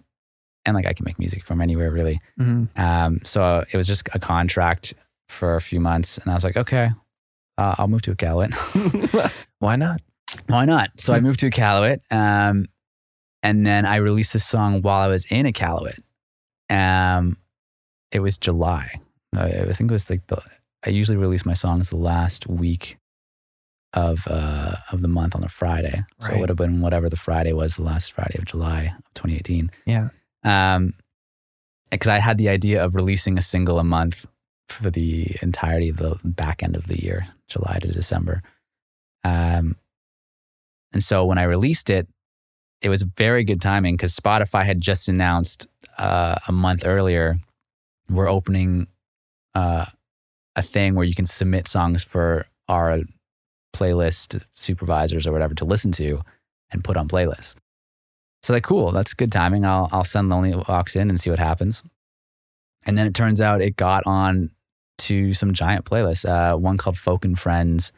[0.65, 2.19] and like I can make music from anywhere really.
[2.39, 2.69] Mhm.
[2.77, 4.93] Um, so it was just a contract
[5.29, 6.91] for a few months, and I was like, okay,
[7.57, 8.53] uh, I'll move to Iqaluit.
[9.59, 10.01] Why not?
[10.47, 10.91] Why not?
[10.99, 12.65] So I moved to Iqaluit, um,
[13.43, 15.99] and then I released this song while I was in Iqaluit.
[16.69, 17.37] Um,
[18.11, 18.99] it was July.
[19.35, 20.41] I, I think it was like the.
[20.85, 22.97] I usually release my songs the last week
[23.93, 26.03] of uh, of the month on a Friday.
[26.19, 29.13] So it would have been whatever the Friday was, the last Friday of July of
[29.15, 29.69] 2018.
[29.85, 30.09] Yeah.
[30.43, 30.93] Um,
[31.89, 34.25] because I had the idea of releasing a single a month
[34.69, 38.41] for the entirety of the back end of the year, July to December.
[39.25, 39.75] Um,
[40.93, 42.07] and so when I released it,
[42.81, 45.67] it was very good timing because Spotify had just announced
[45.97, 47.35] uh, a month earlier
[48.11, 48.87] we're opening
[49.55, 49.85] uh,
[50.55, 52.99] a thing where you can submit songs for our
[53.73, 56.21] playlist supervisors or whatever to listen to
[56.71, 57.55] and put on playlists.
[58.43, 59.65] So like, cool, that's good timing.
[59.65, 61.83] I'll I'll send Lonely Walks in and see what happens.
[62.83, 64.49] And then it turns out it got on
[64.99, 66.27] to some giant playlists.
[66.27, 67.91] Uh, one called Folk and Friends,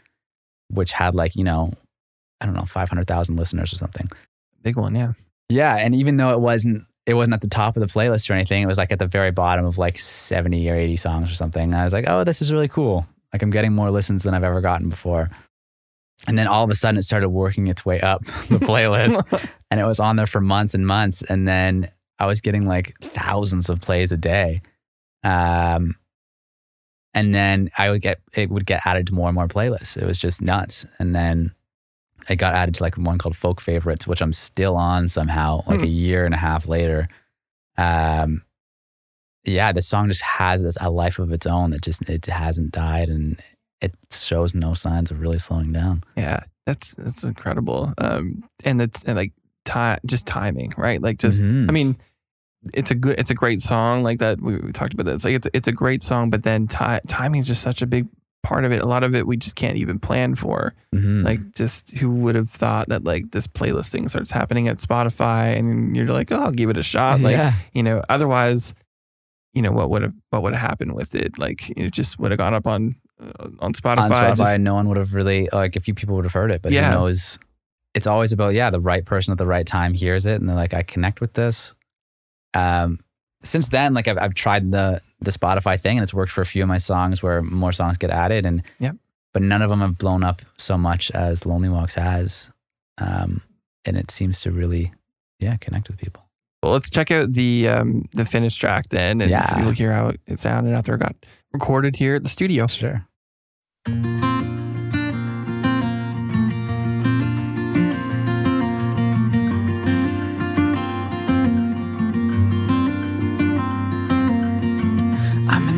[0.70, 1.72] which had like you know,
[2.42, 4.10] I don't know, five hundred thousand listeners or something.
[4.62, 5.14] Big one, yeah.
[5.50, 8.34] Yeah, and even though it wasn't it wasn't at the top of the playlist or
[8.34, 11.36] anything, it was like at the very bottom of like seventy or eighty songs or
[11.36, 11.74] something.
[11.74, 13.06] I was like, oh, this is really cool.
[13.34, 15.30] Like I'm getting more listens than I've ever gotten before.
[16.28, 19.80] And then all of a sudden it started working its way up the playlist and
[19.80, 21.22] it was on there for months and months.
[21.24, 24.62] And then I was getting like thousands of plays a day.
[25.24, 25.96] Um,
[27.14, 29.98] and then I would get, it would get added to more and more playlists.
[29.98, 30.86] It was just nuts.
[31.00, 31.54] And then
[32.30, 35.80] it got added to like one called Folk Favorites, which I'm still on somehow, like
[35.80, 35.86] Hmm.
[35.86, 37.08] a year and a half later.
[37.78, 38.44] Um,
[39.46, 42.72] yeah, the song just has this, a life of its own that just, it hasn't
[42.72, 43.40] died and
[43.82, 46.02] it shows no signs of really slowing down.
[46.16, 47.94] Yeah, that's that's incredible.
[47.98, 49.34] Um, and that's and like
[49.66, 51.02] time, just timing, right?
[51.02, 51.68] Like just, Mhm.
[51.68, 51.98] I mean,
[52.74, 54.04] it's a good, it's a great song.
[54.04, 55.16] Like that, we, we talked about that.
[55.16, 57.86] It's like it's it's a great song, but then ti timing is just such a
[57.86, 58.08] big
[58.44, 58.82] part of it.
[58.82, 60.74] A lot of it we just can't even plan for.
[60.94, 61.24] Mhm.
[61.24, 65.58] Like, just who would have thought that like this playlist thing starts happening at Spotify,
[65.58, 67.22] and you're like, oh, I'll give it a shot.
[67.22, 67.54] Like, yeah.
[67.74, 68.74] you know, otherwise,
[69.54, 71.40] you know, what would have what would have happened with it?
[71.40, 73.98] Like, it just would have gone up on uh, on Spotify.
[74.00, 76.52] on Spotify, just- no one would have really like a few people would have heard
[76.52, 76.90] it, but Yeah.
[76.92, 77.40] who knows?
[77.96, 80.56] It's always about yeah, the right person at the right time hears it, and they're
[80.56, 81.74] like, I connect with this.
[82.56, 82.98] Um,
[83.44, 86.46] since then, like I've I've tried the the Spotify thing, and it's worked for a
[86.46, 88.96] few of my songs where more songs get added, and Yep.
[89.34, 92.50] but none of them have blown up so much as Lonely Walks has,
[92.98, 93.42] um,
[93.86, 94.94] and it seems to really
[95.40, 96.24] yeah connect with people.
[96.62, 99.44] Well, let's check out the um, the finished track then, and Yeah.
[99.44, 101.16] so you'll hear how it sounded after it got
[101.52, 102.68] recorded here at the studio.
[102.68, 103.06] Sure.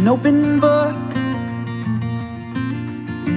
[0.06, 0.96] An open book.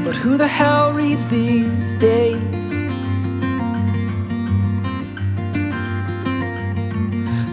[0.04, 2.68] But who the hell reads these days?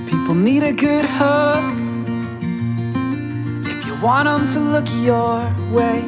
[0.09, 1.77] People need a good hug.
[3.65, 5.39] If you want them to look your
[5.71, 5.99] way.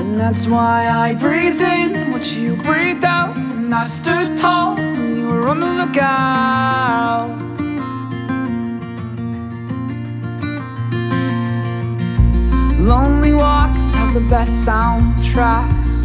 [0.00, 3.36] And that's why I breathed in what you breathed out.
[3.36, 7.45] And I stood tall when you were on the lookout.
[12.86, 16.04] Lonely walks have the best soundtracks.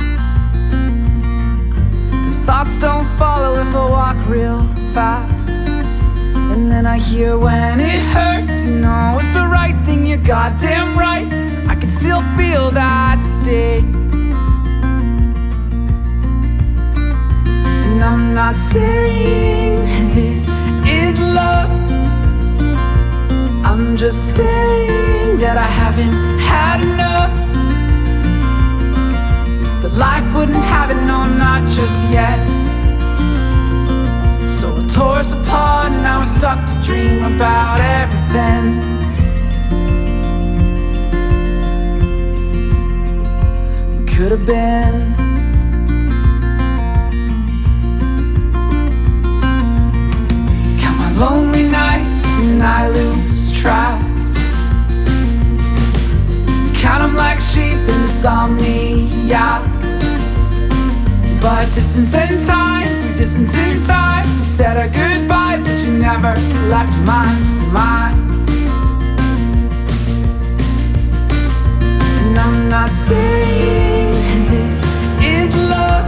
[2.25, 5.47] The thoughts don't follow if I walk real fast.
[5.47, 10.97] And then I hear when it hurts, you know it's the right thing, you're goddamn
[10.97, 11.27] right.
[11.69, 13.93] I can still feel that sting.
[17.45, 19.75] And I'm not saying
[20.15, 20.49] this
[20.89, 21.69] is love.
[23.63, 27.31] I'm just saying that I haven't had enough.
[29.81, 32.39] But life wouldn't have it, no, not just yet.
[34.57, 38.65] So it tore us apart, and now we're stuck to dream about everything.
[43.97, 45.11] We could have been.
[51.21, 54.10] Lonely nights and I lose track.
[56.91, 59.61] Count 'em like sheep insomniac.
[61.39, 64.25] But distance and time, we distance in time.
[64.39, 66.33] We said our goodbyes, but you never
[66.73, 67.31] left my
[67.71, 68.17] mind.
[72.19, 74.11] And I'm not saying
[74.51, 74.83] this
[75.37, 76.05] is love.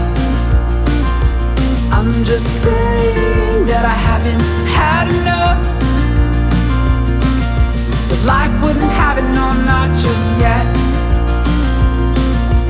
[1.95, 4.43] I'm just saying that I haven't
[4.79, 5.59] had enough.
[8.13, 10.67] But life wouldn't have it, no, not just yet.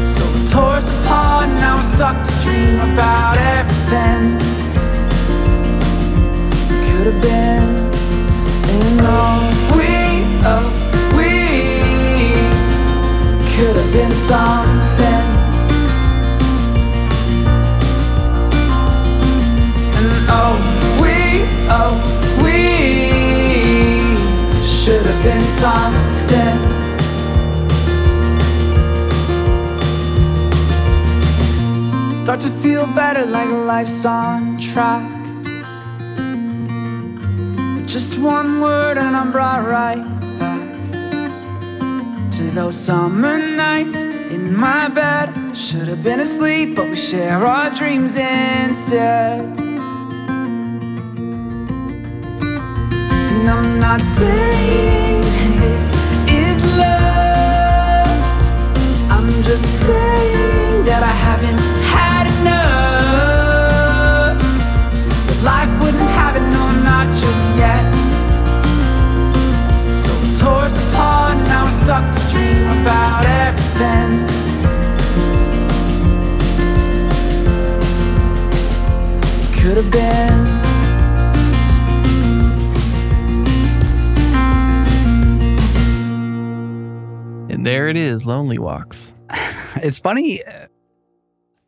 [0.01, 4.39] So it tore us apart, and now we're stuck to dream about everything.
[6.85, 7.63] Could have been,
[8.71, 9.41] and oh,
[9.75, 10.65] we, oh,
[11.17, 11.31] we
[13.51, 15.22] could have been something.
[32.23, 35.03] Start to feel better like life's on track.
[37.75, 40.05] But Just one word and I'm brought right
[40.39, 40.71] back
[42.31, 45.33] to those summer nights in my bed.
[45.53, 49.41] Should have been asleep, but we share our dreams instead.
[53.33, 55.21] And I'm not saying
[55.59, 55.93] this
[56.29, 58.07] is love.
[59.11, 61.72] I'm just saying that I haven't
[67.33, 67.93] just yet.
[69.91, 74.11] So we tore us apart, and now we're stuck to dream about everything.
[79.59, 80.61] Could have been.
[87.49, 89.13] And there it is, Lonely Walks.
[89.75, 90.67] It's funny uh,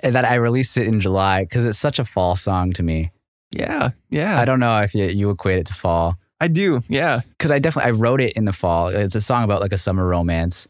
[0.01, 3.11] that I released it in July because it's such a fall song to me.
[3.55, 4.39] Yeah, yeah.
[4.39, 6.81] I don't know if you, you equate it to fall I do.
[6.89, 7.21] Yeah.
[7.29, 8.89] because I definitely I wrote it in the fall.
[8.89, 10.67] It's a song about like a summer romance.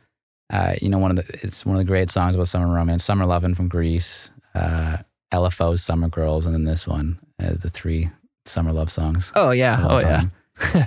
[0.51, 3.03] Uh, you know, one of the it's one of the great songs about summer romance.
[3.03, 4.97] Summer Lovin' from Grease, uh,
[5.33, 8.09] LFO's Summer Girls, and then this one, uh, the three
[8.45, 9.31] summer love songs.
[9.35, 9.77] Oh yeah.
[9.81, 10.25] Oh yeah.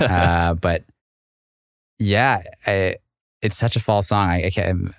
[0.01, 0.85] uh, but
[1.99, 2.97] yeah, I,
[3.43, 4.29] it's such a fall song.
[4.29, 4.93] I, I can't.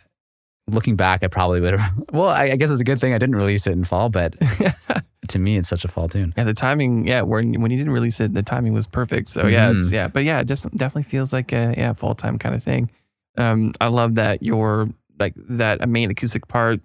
[0.68, 2.04] Looking back, I probably would have.
[2.12, 4.36] Well, I, I guess it's a good thing I didn't release it in fall, but
[5.30, 6.34] to me, it's such a fall tune.
[6.38, 7.08] yeah, the timing.
[7.08, 9.28] Yeah, when when you didn't release it, the timing was perfect.
[9.30, 9.94] So yeah, it's Mhm.
[9.94, 12.90] yeah, but yeah, it just definitely feels like a yeah fall time kind of thing.
[13.38, 16.82] Um, I love that your like that main acoustic part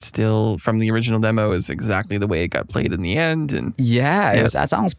[0.00, 3.52] still from the original demo is exactly the way it got played in the end,
[3.52, 4.40] and Yeah, Yeah.
[4.40, 4.96] it was, that's almost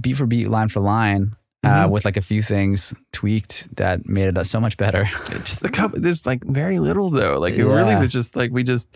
[0.00, 1.90] beat for beat, line for line, uh, Mhm.
[1.90, 5.04] with like a few things tweaked that made it so much better.
[5.44, 6.00] just the couple.
[6.00, 7.36] There's like very little though.
[7.38, 8.88] Like it really was just like we just.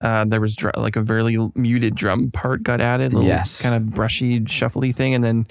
[0.00, 3.60] Uh, there was dr- like a very muted drum part got added, little Yes.
[3.60, 5.46] kind of brushy, shuffly thing, and then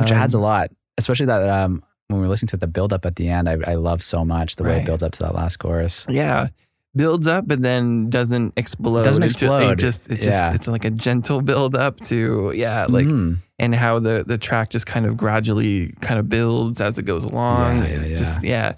[0.00, 3.04] which adds a um, lot, especially that um, when we're listening to the build up
[3.04, 3.48] at the end.
[3.48, 6.06] I, I love so much the way it builds up to that last chorus.
[6.08, 6.48] Yeah.
[6.94, 9.02] Builds up but then doesn't explode.
[9.04, 9.70] Doesn't It explode.
[9.72, 10.52] It just it just Yeah.
[10.54, 13.38] it's like a gentle build up to yeah, like Mm.
[13.58, 17.24] and how the the track just kind of gradually kind of builds as it goes
[17.24, 17.78] along.
[17.78, 18.74] Yeah, yeah, It Just yeah.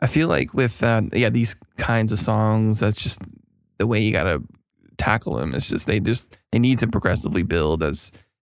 [0.00, 3.20] I feel like with um, yeah, these kinds of songs, that's just
[3.78, 4.42] the way you gotta
[4.96, 5.54] tackle them.
[5.54, 8.10] It's just they just they need to progressively build as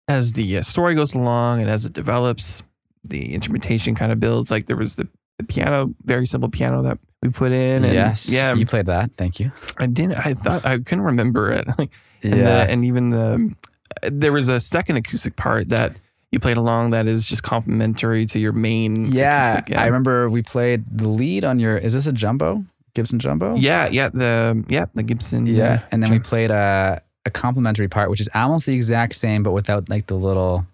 [0.07, 2.61] as the uh, story goes along and as it develops.
[3.05, 4.49] The instrumentation kind of builds.
[4.49, 5.07] Like there was the,
[5.37, 7.83] the piano, very simple piano that we put in.
[7.83, 9.11] And yes, yeah, you played that.
[9.17, 9.51] Thank you.
[9.77, 10.25] I didn't.
[10.25, 11.67] I thought I couldn't remember it.
[12.25, 13.53] And, yeah, the, and even the
[14.01, 15.97] there was a second acoustic part that
[16.31, 19.05] you played along that is just complementary to your main.
[19.05, 21.77] yeah, I remember we played the lead on your.
[21.77, 22.63] Is this a jumbo?
[22.95, 23.55] Gibson jumbo?
[23.55, 25.45] Yeah, yeah, the yeah the Gibson.
[25.45, 29.15] Yeah, uh, and then we played a a complementary part, which is almost the exact
[29.15, 30.65] same, but without like the little.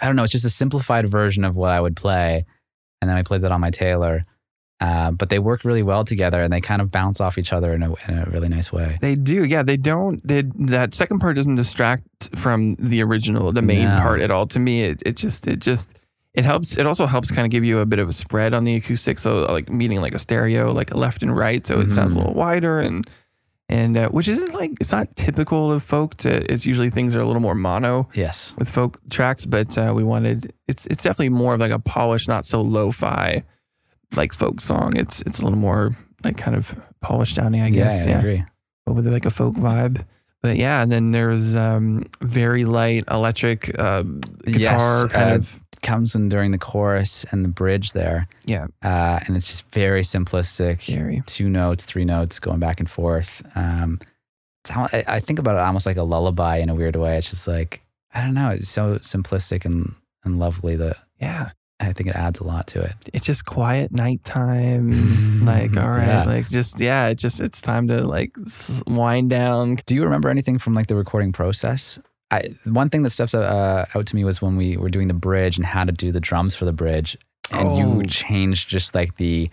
[0.00, 0.24] I don't know.
[0.24, 2.44] It's just a simplified version of what I would play,
[3.00, 4.26] and then I played that on my Taylor.
[4.78, 7.72] Uh, but they work really well together, and they kind of bounce off each other
[7.72, 8.98] in a in a really nice way.
[9.00, 9.62] They do, yeah.
[9.62, 10.20] They don't.
[10.26, 12.04] They, that second part doesn't distract
[12.36, 13.96] from the original, the main No.
[13.96, 14.46] part at all.
[14.48, 15.88] To me, it, it just, it just,
[16.36, 16.76] it helps.
[16.78, 19.18] It also helps kind of give you a bit of a spread on the acoustic.
[19.18, 22.16] So, like meaning like a stereo, like a left and right, so it sounds a
[22.16, 22.18] Mhm.
[22.20, 23.06] little wider and
[23.68, 26.16] and uh, which isn't like it's not typical of folk.
[26.18, 28.54] To it's usually things are a little more mono Yes.
[28.58, 32.28] with folk tracks, but uh, we wanted it's it's definitely more of like a polished,
[32.28, 33.42] not so lo-fi
[34.14, 34.94] like folk song.
[34.96, 38.06] It's it's a little more like kind of polished downy, I guess.
[38.06, 38.44] yeah, I agree.
[38.84, 40.02] but with like a folk vibe.
[40.42, 44.02] But yeah, and then there's um, very light electric uh,
[44.44, 45.60] guitar Yes, kind uh, of.
[45.82, 50.02] Comes in during the chorus and the bridge there, Yeah, uh, and it's just very
[50.02, 50.82] simplistic.
[50.92, 51.22] very.
[51.26, 53.42] two notes, three notes going back and forth.
[53.54, 54.00] Um,
[54.64, 57.16] it's I, I think about it almost like a lullaby in a weird way.
[57.18, 57.82] It's just like
[58.14, 58.48] I don't know.
[58.50, 62.80] It's so simplistic and and lovely that Yeah, I think it adds a lot to
[62.80, 62.94] it.
[63.12, 65.44] it's just quiet nighttime.
[65.44, 66.24] like, all right, Yeah.
[66.24, 68.34] like just yeah, it just it's time to like
[68.86, 69.76] wind down.
[69.86, 71.98] Do you remember anything from like the recording process?
[72.30, 75.14] I, one thing that steps uh, out to me was when we were doing the
[75.14, 77.16] bridge and how to do the drums for the bridge,
[77.52, 77.76] and Oh.
[77.78, 79.50] you changed just like the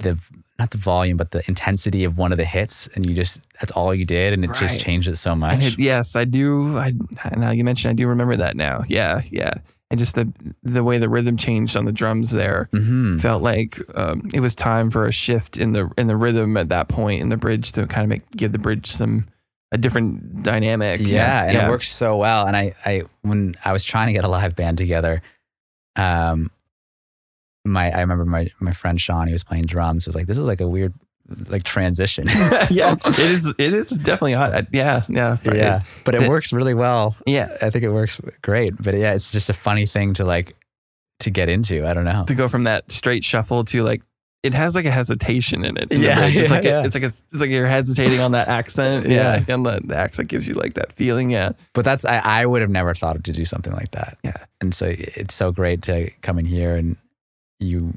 [0.00, 0.18] the
[0.58, 3.72] not the volume but the intensity of one of the hits, and you just that's
[3.72, 5.62] all you did, and it just changed it so much.
[5.62, 6.76] It, yes, I do.
[6.76, 6.92] I
[7.36, 8.82] now you mentioned I do remember that now.
[8.88, 9.52] Yeah, yeah.
[9.90, 10.30] And just the
[10.62, 14.54] the way the rhythm changed on the drums there hmm felt like um, it was
[14.54, 17.72] time for a shift in the in the rhythm at that point in the bridge
[17.72, 19.26] to kind of make give the bridge some
[19.72, 21.00] a different dynamic.
[21.02, 21.66] Yeah, and yeah.
[21.66, 22.46] it works so well.
[22.46, 25.22] And I, I, when I was trying to get a live band together,
[25.96, 26.50] um,
[27.64, 30.06] my, I remember my my friend Sean, he was playing drums.
[30.06, 30.94] Was like, this is like a weird
[31.48, 32.26] like transition.
[32.70, 33.54] yeah, it is.
[33.58, 34.54] It is definitely hot.
[34.54, 37.16] I- Yeah, yeah, yeah, but it it- works really well.
[37.26, 37.56] yeah.
[37.60, 38.80] I think it works great.
[38.80, 40.56] But yeah, it's just a funny thing to like
[41.20, 41.86] to get into.
[41.86, 42.24] I don't know.
[42.26, 44.02] To go from that straight shuffle to like,
[44.42, 45.90] it has like a hesitation in it.
[45.90, 46.84] in the Yeah, it's yeah, like a- yeah.
[46.84, 49.06] it's like a, it's like you're hesitating on that accent.
[49.08, 49.42] Yeah.
[49.48, 51.30] Yeah, and the, the accent gives you like that feeling.
[51.30, 54.16] Yeah, But that's I, I would have never thought to do something like that.
[54.22, 54.36] Yeah.
[54.60, 56.96] And so it's so great to come in here and
[57.58, 57.94] you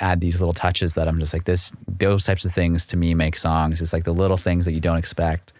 [0.00, 3.14] add these little touches that I'm just like this those types of things to me
[3.14, 3.80] make songs.
[3.82, 5.52] It's like the little things that you don't expect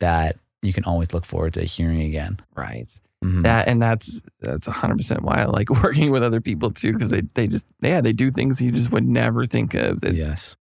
[0.00, 2.38] that you can always look forward to hearing again.
[2.54, 2.86] right.
[3.24, 3.42] Mhm.
[3.44, 7.10] That and that's that's hundred percent why I like working with other people too because
[7.10, 10.00] they they just yeah they do things you just would never think of.
[10.02, 10.54] That, yes.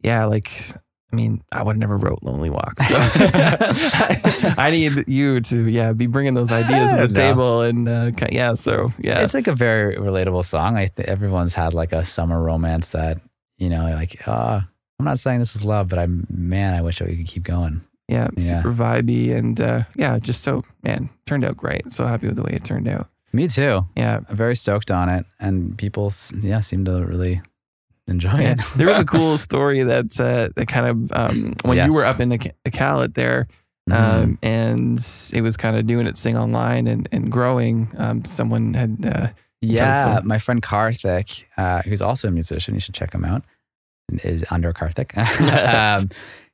[0.00, 0.50] yeah, like
[1.12, 2.86] I mean, I would never wrote Lonely Walks.
[2.86, 7.88] So I, I need you to yeah be bringing those ideas to the table and
[7.88, 8.54] uh, yeah.
[8.54, 10.76] So yeah, It's like a very relatable song.
[10.76, 13.18] I think everyone's had like a summer romance that,
[13.58, 14.60] you know, like, uh,
[15.00, 17.42] I'm not saying this is love, but I'm man, I wish I we could keep
[17.42, 17.82] going.
[18.10, 18.62] Yeah, yeah.
[18.62, 21.92] super vibey and uh, yeah, just so man turned out great.
[21.92, 23.08] So happy with the way it turned out.
[23.32, 23.86] Me too.
[23.96, 27.40] Yeah, I'm very stoked on it, and people, yeah, seem to really
[28.08, 28.52] enjoy yeah.
[28.52, 28.60] it.
[28.76, 31.88] there was a cool story that uh, that kind of um, when Yes.
[31.88, 33.46] you were up in the Ca- Iqaluit there.
[33.88, 33.94] Mhm.
[33.94, 34.98] Um, and
[35.32, 37.88] it was kind of doing its thing online and, and growing.
[37.96, 39.28] Um, someone had uh,
[39.62, 43.42] yeah, my friend Karthik, uh, who's also a musician, you should check him out.
[44.24, 45.16] Is under Karthik.
[46.00, 46.08] um,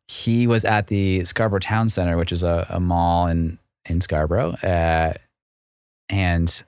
[0.08, 4.52] he was at the Scarborough Town Center, which is a, a mall in in Scarborough,
[4.62, 5.12] uh,
[6.08, 6.62] and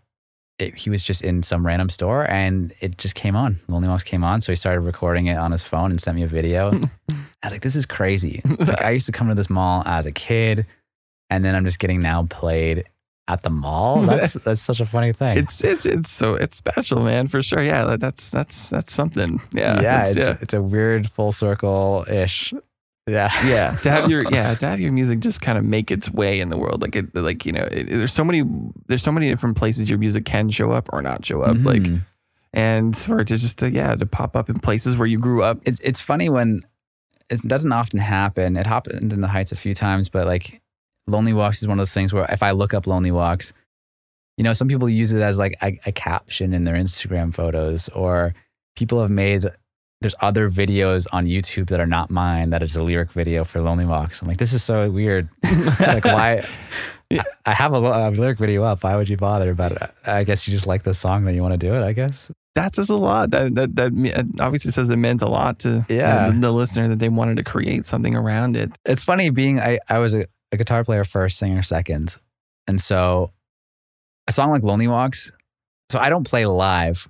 [0.59, 3.61] it, he was just in some random store, and it just came on.
[3.68, 6.24] Lonely Walks came on, so he started recording it on his phone and sent me
[6.24, 6.70] a video.
[7.11, 7.14] I
[7.45, 10.12] was like, "This is crazy." Like I used to come to this mall as a
[10.12, 10.66] kid,
[11.30, 12.84] and then I'm just getting now played
[13.28, 14.03] at the mall.
[14.07, 15.39] That's that's such a funny thing.
[15.39, 17.62] it's it's it's so it's special, man, for sure.
[17.62, 19.41] Yeah, that's that's that's something.
[19.53, 20.36] Yeah, yeah, it's, yeah.
[20.41, 22.53] it's a weird full circle ish.
[23.09, 23.31] Yeah.
[23.47, 26.41] yeah to have your yeah to have your music just kind of make its way
[26.41, 28.43] in the world like it like you know it, there's so many
[28.87, 31.83] there's so many different places your music can show up or not show up like
[31.83, 32.03] Mhm.
[32.53, 35.43] and for it to just to, yeah to pop up in places where you grew
[35.43, 36.63] up it's it's funny when
[37.31, 38.57] it doesn't often happen.
[38.57, 40.63] It happened in the Heights a few times, but like
[41.07, 43.53] Lonely Walks is one of those things where if I look up Lonely Walks,
[44.39, 47.91] you know, some people use it as like a, a caption in their Instagram photos,
[47.91, 48.33] or
[48.77, 49.45] people have made.
[50.01, 53.61] There's other videos on YouTube that are not mine that is a lyric video for
[53.61, 54.23] Lonely Walks.
[54.23, 55.29] I'm like, this is so weird.
[55.81, 56.45] like, why?
[57.11, 57.23] Yeah.
[57.47, 58.85] I I have a, a lyric video up.
[58.85, 59.55] Why would you bother?
[59.55, 61.83] But I guess you just like the song that you want to do it.
[61.83, 62.31] I guess.
[62.55, 66.29] that says a lot that that, that obviously says it meant a lot to Yeah.
[66.29, 69.79] the, the listener that they wanted to create something around it it's funny being I,
[69.89, 72.15] I was a, a guitar player first, singer second.
[72.67, 73.33] And so
[74.27, 75.33] a song like Lonely Walks,
[75.91, 77.09] so I don't play live.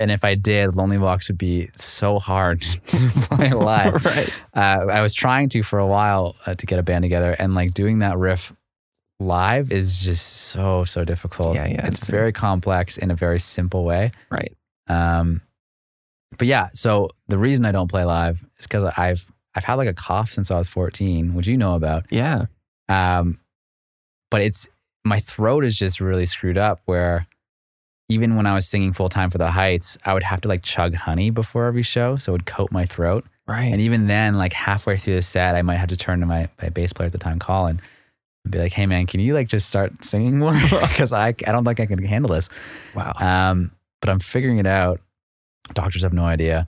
[0.00, 4.04] And if I did, Lonely Walks would be so hard to play live.
[4.04, 7.36] right Uh, I was trying to for a while uh, to get a band together,
[7.38, 8.52] and like doing that riff
[9.20, 11.54] live is just so so difficult.
[11.54, 14.10] Yeah, yeah, It's it's- very complex in a very simple way.
[14.30, 14.56] right
[14.88, 15.42] Um,
[16.38, 19.24] but yeah, so the reason I don't play live is because I've
[19.54, 22.06] I've had like a cough since I was 14, which you know about.
[22.10, 22.46] yeah
[22.88, 23.38] Um,
[24.30, 24.66] but it's
[25.04, 26.80] my throat is just really screwed up.
[26.86, 27.26] Where
[28.10, 30.62] even when I was singing full time for the Heights, I would have to like
[30.62, 33.24] chug honey before every show, so it would coat my throat.
[33.46, 36.26] right And even then, like halfway through the set, I might have to turn to
[36.26, 37.80] my, my bass player at the time, Colin,
[38.44, 40.54] and be like, "Hey man, can you like just start singing more?
[40.70, 42.48] Because I I don't think I can handle this."
[42.94, 45.00] wow Um, but I'm figuring it out.
[45.74, 46.66] Doctors have no idea.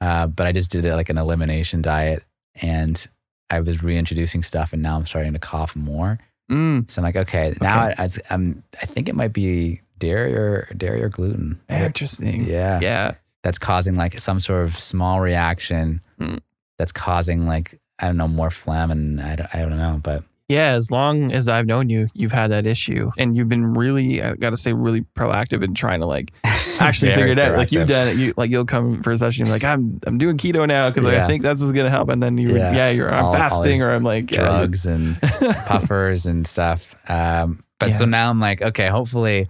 [0.00, 2.24] Uh, but I just did it like an elimination diet,
[2.60, 3.06] and
[3.50, 6.18] I was reintroducing stuff, and now I'm starting to cough more.
[6.50, 7.94] mm, So I'm like, okay, now Okay.
[7.98, 11.60] I, I, am I think it might be dairy or dairy or gluten.
[11.68, 16.00] interesting Yeah, yeah that's causing like some sort of small reaction.
[16.18, 16.36] Hmm.
[16.78, 20.24] That's causing like I don't know more phlegm, and I don't, I don't know, but
[20.48, 24.20] Yeah, as long as I've known you, you've had that issue, and you've been really,
[24.22, 26.32] I gotta say, really proactive in trying to like
[26.80, 27.56] actually figure it out.
[27.56, 28.16] Like you've done it.
[28.16, 31.04] You like you'll come for a session, you're like I'm I'm doing keto now because
[31.12, 31.24] Yeah.
[31.24, 32.72] I think that's what's gonna help, and then you Yeah.
[32.74, 35.20] yeah, you're I'm All- all fasting, these or I'm like yeah, drugs and
[35.66, 36.94] puffers and stuff.
[37.08, 39.48] Um, but so now I'm like, okay, hopefully,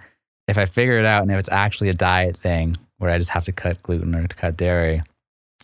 [0.48, 3.30] if I figure it out and if it's actually a diet thing where I just
[3.30, 5.02] have to cut gluten or to cut dairy,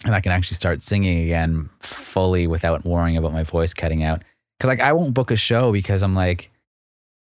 [0.04, 4.22] and I can actually start singing again fully without worrying about my voice cutting out.
[4.58, 6.50] Because like I won't book a show because I'm like,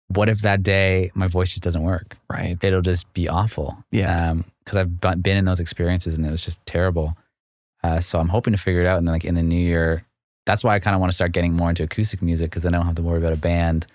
[0.08, 2.16] what if that day my voice just doesn't work?
[2.30, 2.56] right.
[2.62, 3.78] It'll just be awful.
[3.90, 4.34] Yeah.
[4.64, 7.16] Because I've been in those experiences and it was just terrible.
[7.82, 8.98] Uh, so I'm hoping to figure it out.
[8.98, 10.04] And then like in the new year,
[10.46, 12.74] that's why I kind of want to start getting more into acoustic music because then
[12.74, 13.86] I don't have to worry about a band.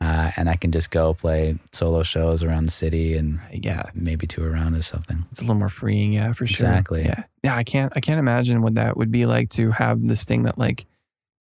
[0.00, 3.82] Uh, and I can just go play solo shows around the city and Yeah.
[3.94, 5.24] maybe tour around or something.
[5.32, 6.68] It's a little more freeing, yeah, for sure.
[6.68, 7.02] Exactly.
[7.04, 7.24] Yeah.
[7.42, 10.44] Yeah, I can't I can't imagine what that would be like to have this thing
[10.44, 10.86] that like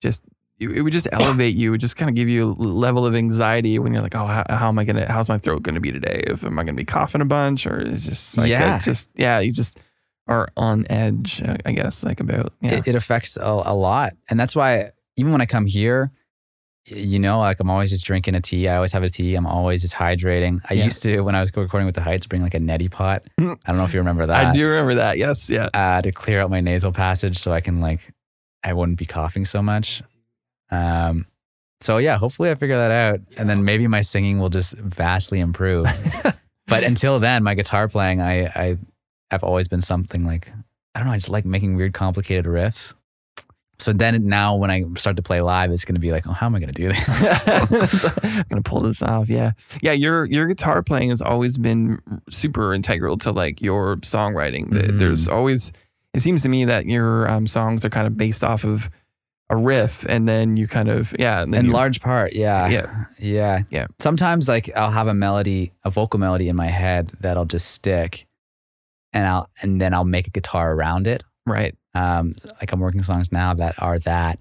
[0.01, 0.23] just
[0.59, 3.13] it would just elevate you, it would just kind of give you a level of
[3.13, 5.91] anxiety when you're like, oh, how, how am I gonna, how's my throat gonna be
[5.91, 6.23] today?
[6.25, 8.79] If am I gonna be coughing a bunch, or it's just like, Yeah.
[8.79, 9.77] just yeah, you just
[10.25, 14.13] are on edge, uh, I guess, like about yeah, It, it affects a, a lot,
[14.31, 16.11] and that's why even when I come here,
[16.89, 18.67] you know, like I'm always just drinking a tea.
[18.67, 19.35] I always have a tea.
[19.35, 20.61] I'm always just hydrating.
[20.69, 20.85] I Yeah.
[20.85, 23.23] used to when I was recording with the Heights, bring like a neti pot.
[23.39, 24.45] I don't know if you remember that.
[24.47, 25.17] I do remember that.
[25.17, 25.65] Yes, yeah.
[25.73, 28.13] uh, to clear out my nasal passage so I can like
[28.63, 30.01] I wouldn't be coughing so much.
[30.71, 31.27] Um,
[31.81, 35.39] so yeah, hopefully I figure that out, and then maybe my singing will just vastly
[35.39, 35.85] improve.
[36.67, 38.77] but until then, my guitar playing, I I
[39.31, 40.51] have always been something like
[40.95, 41.13] I don't know.
[41.13, 42.93] I just like making weird, complicated riffs.
[43.79, 46.31] So then now when I start to play live, it's going to be like, oh,
[46.31, 48.17] how am I going to do this?
[48.27, 49.29] I'm gonna pull this off.
[49.29, 49.51] Yeah,
[49.81, 49.91] yeah.
[49.91, 51.99] Your your guitar playing has always been
[52.29, 54.69] super integral to like your songwriting.
[54.69, 54.97] Mhm.
[54.99, 55.71] There's always.
[56.13, 58.89] It seems to me that your um, songs are kind of based off of
[59.51, 62.67] a riff, and then you kind of yeah, In you- large part, yeah.
[62.69, 63.05] Yeah.
[63.19, 63.61] Yeah.
[63.69, 63.87] Yeah.
[63.99, 68.25] Sometimes like I'll have a melody, a vocal melody in my head that'll just stick
[69.13, 71.23] and I'll and then I'll make a guitar around it.
[71.45, 71.75] right.
[71.97, 74.39] Um like I'm working songs now that are that.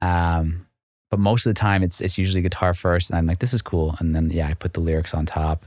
[0.00, 0.66] Um
[1.10, 3.62] but most of the time it's it's usually guitar first and I'm like, this is
[3.62, 3.94] cool.
[4.00, 5.64] And then yeah, I put the lyrics on top.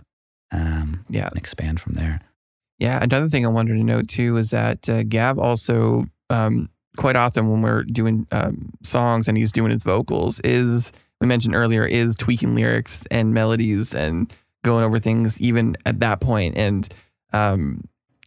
[0.52, 1.28] Um Yeah.
[1.28, 2.22] and expand from there.
[2.80, 3.00] Yeah.
[3.02, 7.50] Another thing I wanted to note too is that uh, Gav also um, quite often
[7.50, 10.92] when we're doing um, songs and he's doing his vocals is
[11.22, 14.32] we mentioned earlier is tweaking lyrics and melodies and
[14.64, 16.94] going over things even at that point and
[17.34, 17.82] um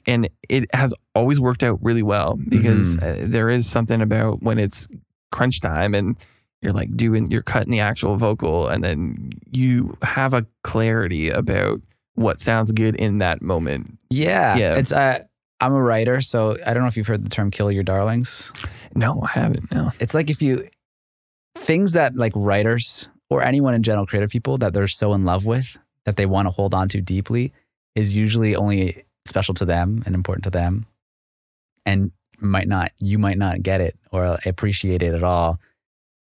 [0.06, 4.58] and it has always worked out really well because uh, there is something about when
[4.58, 4.88] it's
[5.32, 6.16] crunch time and
[6.62, 11.80] you're like doing you're cutting the actual vocal and then you have a clarity about
[12.14, 14.56] what sounds good in that moment Yeah.
[14.56, 14.76] Yeah.
[14.78, 15.24] It's uh
[15.62, 18.50] I'm a writer, so I don't know if you've heard the term kill your darlings.
[18.94, 20.66] no i haven't no it's like if you
[21.54, 25.46] things that like writers or anyone in general creative people that they're so in love
[25.46, 25.76] with
[26.06, 27.52] that they want to hold on to deeply
[27.94, 30.86] is usually only special to them and important to them
[31.86, 35.60] and might not you might not get it or appreciate it at all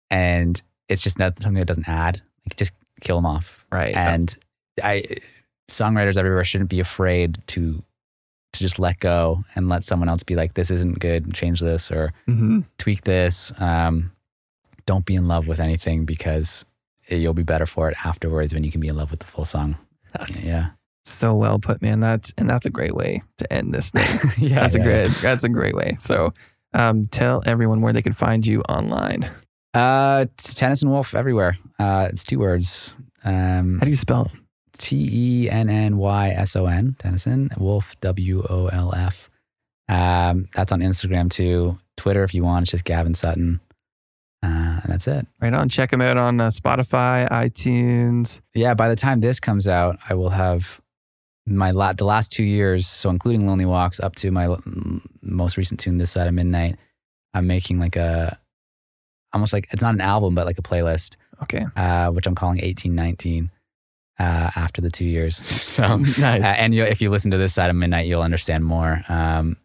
[0.09, 4.37] and it's just not something that doesn't add like just kill them off right and
[4.83, 5.03] i
[5.69, 7.83] songwriters everywhere shouldn't be afraid to
[8.51, 11.91] to just let go and let someone else be like this isn't good change this
[11.91, 12.65] or Mhm.
[12.79, 13.51] tweak this.
[13.59, 14.11] Um,
[14.87, 16.65] don't be in love with anything because
[17.07, 19.45] you'll be better for it afterwards when you can be in love with the full
[19.45, 19.77] song.
[20.17, 20.69] That's Yeah.
[21.05, 21.99] So well put, man.
[21.99, 24.31] That's and that's a great way to end this thing.
[24.37, 24.59] yeah.
[24.59, 25.11] That's a great.
[25.21, 25.95] That's a great way.
[25.99, 26.33] So,
[26.73, 29.29] um, tell everyone where they can find you online.
[29.73, 31.57] Uh, it's Tennyson Wolf everywhere.
[31.79, 32.93] Uh, it's two words.
[33.23, 34.31] Um, How do you spell it?
[34.77, 39.29] T E N N Y S O N, Tennyson, Wolf, W O L F.
[39.89, 41.77] Um, that's on Instagram too.
[41.97, 43.59] Twitter, if you want, it's just Gavin Sutton.
[44.41, 45.27] Uh, and that's it.
[45.41, 45.67] Right on.
[45.67, 48.39] Check him out on uh, Spotify, iTunes.
[48.53, 50.79] yeah, by the time this comes out, I will have
[51.49, 54.61] my la- the last two years, so including Lonely Walks, up to my l-
[55.21, 56.77] most recent tune, This Side of Midnight.
[57.33, 58.37] I'm making like a
[59.33, 61.65] almost like it's not an album, but like a playlist, Okay.
[61.75, 63.51] uh, which I'm calling 1819.
[64.21, 66.19] Uh, after the two years, so nice.
[66.43, 69.01] uh, and you, if you listen to this side of midnight, you'll understand more.
[69.07, 69.55] Um,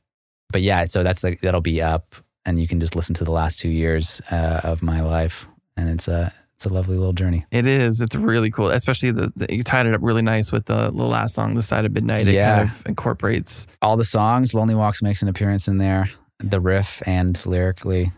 [0.53, 2.15] but yeah, so that's like that'll be up,
[2.47, 5.89] and you can just listen to the last two years uh, of my life, and
[5.89, 7.45] it's a it's a lovely little journey.
[7.51, 8.01] It is.
[8.01, 11.05] It's really cool, especially the, the you tied it up really nice with the, the
[11.05, 12.57] last song, "The Side of Midnight." It Yeah.
[12.59, 13.67] kind of incorporates.
[13.83, 14.55] all the songs.
[14.55, 18.13] Lonely Walks makes an appearance in there, the riff and lyrically.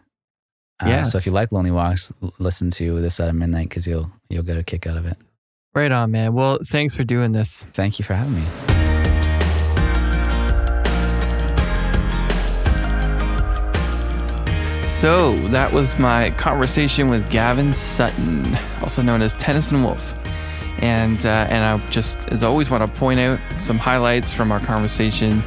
[0.82, 1.12] Uh, Yes.
[1.12, 4.58] So if you like Lonely Walks, listen to this of midnight because you'll you'll get
[4.58, 5.16] a kick out of it.
[5.74, 6.32] Right on, man.
[6.34, 7.64] Well, thanks for doing this.
[7.72, 8.85] Thank you for having me.
[14.96, 20.18] So that was my conversation with Gavin Sutton, also known as Tennyson Wolf.
[20.78, 24.58] And uh, and I just, as always, want to point out some highlights from our
[24.58, 25.42] conversation.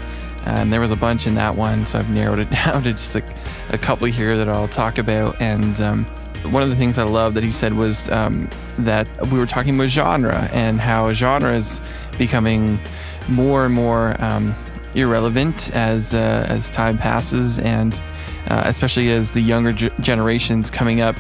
[0.45, 3.15] And there was a bunch in that one, so I've narrowed it down to just
[3.15, 3.23] a,
[3.69, 5.41] a couple here that I'll talk about.
[5.41, 6.05] And um,
[6.51, 8.47] one of the things I love that he said was um,
[8.77, 11.81] that we were talking about genre and how genre is
[12.19, 12.77] becoming
[13.27, 14.55] more and more um,
[14.93, 17.99] irrelevant as uh, as time passes, and
[18.49, 21.15] uh, especially as the younger g- generations coming up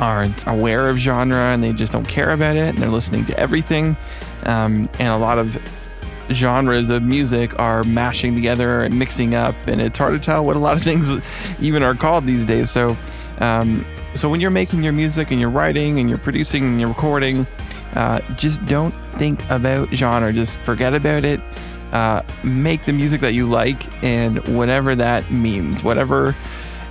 [0.00, 3.38] aren't aware of genre and they just don't care about it, and they're listening to
[3.38, 3.96] everything,
[4.44, 5.56] um, and a lot of
[6.30, 10.56] genres of music are mashing together and mixing up, and it's hard to tell what
[10.56, 11.10] a lot of things
[11.60, 12.70] even are called these days.
[12.70, 12.96] So,
[13.38, 16.88] um, so when you're making your music and you're writing and you're producing and you're
[16.88, 17.46] recording,
[17.94, 20.32] Uh, just don't think about genre.
[20.32, 21.40] Just forget about it.
[21.92, 26.34] Uh, make the music that you like, and whatever that means, whatever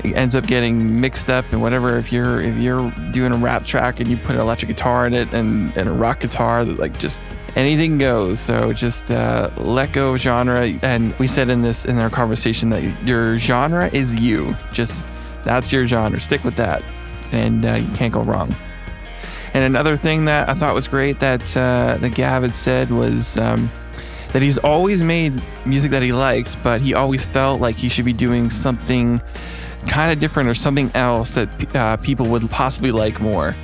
[0.05, 3.99] ends up getting mixed up and whatever if you're if you're doing a rap track
[3.99, 6.97] and you put an electric guitar in it and, and a rock guitar that like
[6.99, 7.19] just
[7.55, 8.39] anything goes.
[8.39, 10.67] So just uh, let go of genre.
[10.81, 14.55] And we said in this in our conversation that your genre is you.
[14.71, 15.01] Just
[15.43, 16.19] that's your genre.
[16.19, 16.83] Stick with that.
[17.31, 18.55] And uh, you can't go wrong.
[19.53, 23.37] And another thing that i thought was great that uh, that gav had said was
[23.37, 23.69] um,
[24.29, 28.05] that he's always made music that he likes but he always felt like he should
[28.05, 29.21] be doing something
[29.87, 33.55] kind of different or something else that uh, people would possibly like more.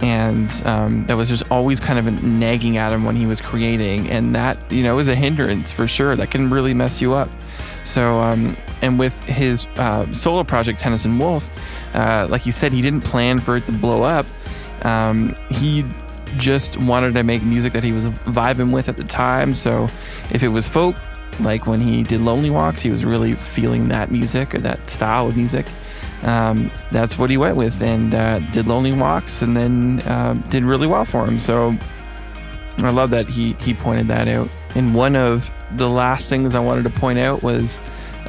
[0.00, 4.08] And um, that was just always kind of nagging at him when he was creating.
[4.08, 6.14] And that, you know, is a hindrance for sure.
[6.14, 7.28] That can really mess you up.
[7.84, 11.48] So, um, and with his uh, solo project, Tennyson Wolf,
[11.94, 14.26] uh, like he said, he didn't plan for it to blow up.
[14.82, 15.84] Um, he
[16.36, 19.54] just wanted to make music that he was vibing with at the time.
[19.54, 19.88] So
[20.30, 20.94] if it was folk,
[21.40, 25.26] like when he did Lonely Walks, he was really feeling that music or that style
[25.28, 25.66] of music.
[26.22, 30.64] Um, that's what he went with and uh, did Lonely Walks and then uh, did
[30.64, 31.38] really well for him.
[31.38, 31.76] So
[32.78, 34.48] I love that he, he pointed that out.
[34.74, 37.80] And one of the last things I wanted to point out was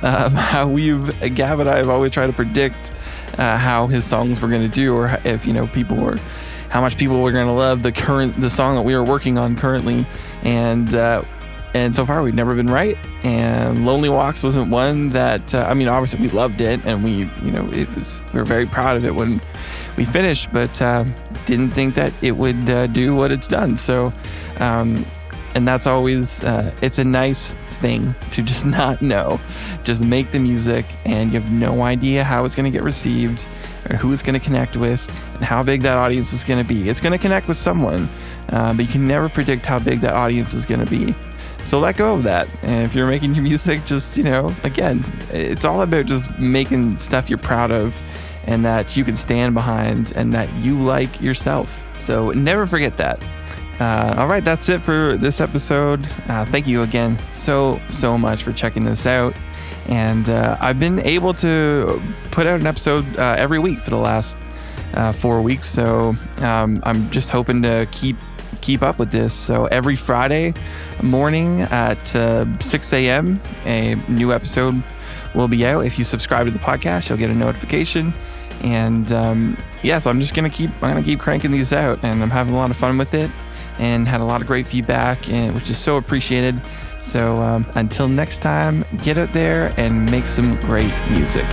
[0.02, 2.92] um, how we've, Gav and I have always tried to predict
[3.38, 6.18] uh, how his songs were going to do or if, you know, people were
[6.70, 9.38] how much people were going to love the current the song that we are working
[9.40, 10.06] on currently
[10.44, 11.24] and uh,
[11.74, 12.98] and so far, we've never been right.
[13.24, 17.30] And Lonely Walks wasn't one that, uh, I mean, obviously we loved it and we,
[17.44, 19.40] you know, it was, we were very proud of it when
[19.96, 21.04] we finished, but uh,
[21.46, 23.78] didn't think that it would uh, do what it's done.
[23.78, 24.12] So,
[24.60, 25.06] um,
[25.54, 29.40] and that's always, uh, it's a nice thing to just not know.
[29.84, 33.46] Just make the music and you have no idea how it's going to get received
[33.90, 35.06] or who it's going to connect with
[35.36, 36.90] and how big that audience is going to be.
[36.90, 38.10] It's going to connect with someone,
[38.50, 41.14] uh, but you can never predict how big that audience is going to be.
[41.70, 42.48] So let go of that.
[42.64, 46.98] And if you're making your music, just, you know, again, it's all about just making
[46.98, 47.96] stuff you're proud of
[48.48, 51.84] and that you can stand behind and that you like yourself.
[52.00, 53.24] So never forget that.
[53.80, 56.10] Uh, all right, that's it for this episode.
[56.28, 59.38] Uh, thank you again so, so much for checking this out.
[59.90, 62.02] And uh, I've been able to
[62.32, 64.38] put out an episode uh, every week for the last
[64.96, 65.70] uh, four weeks.
[65.70, 68.18] So um, I'm just hoping to keep
[68.62, 69.34] keep up with this.
[69.34, 70.54] So every Friday
[71.02, 74.84] morning at uh, 6 a.m., a new episode
[75.34, 75.86] will be out.
[75.86, 78.14] If you subscribe to the podcast, you'll get a notification.
[78.64, 82.22] And um, yeah, so I'm just gonna keep I'm gonna keep cranking these out, and
[82.22, 83.32] I'm having a lot of fun with it,
[83.78, 86.62] and had a lot of great feedback, and which is so appreciated.
[87.02, 91.46] So um, until next time, get out there and make some great music.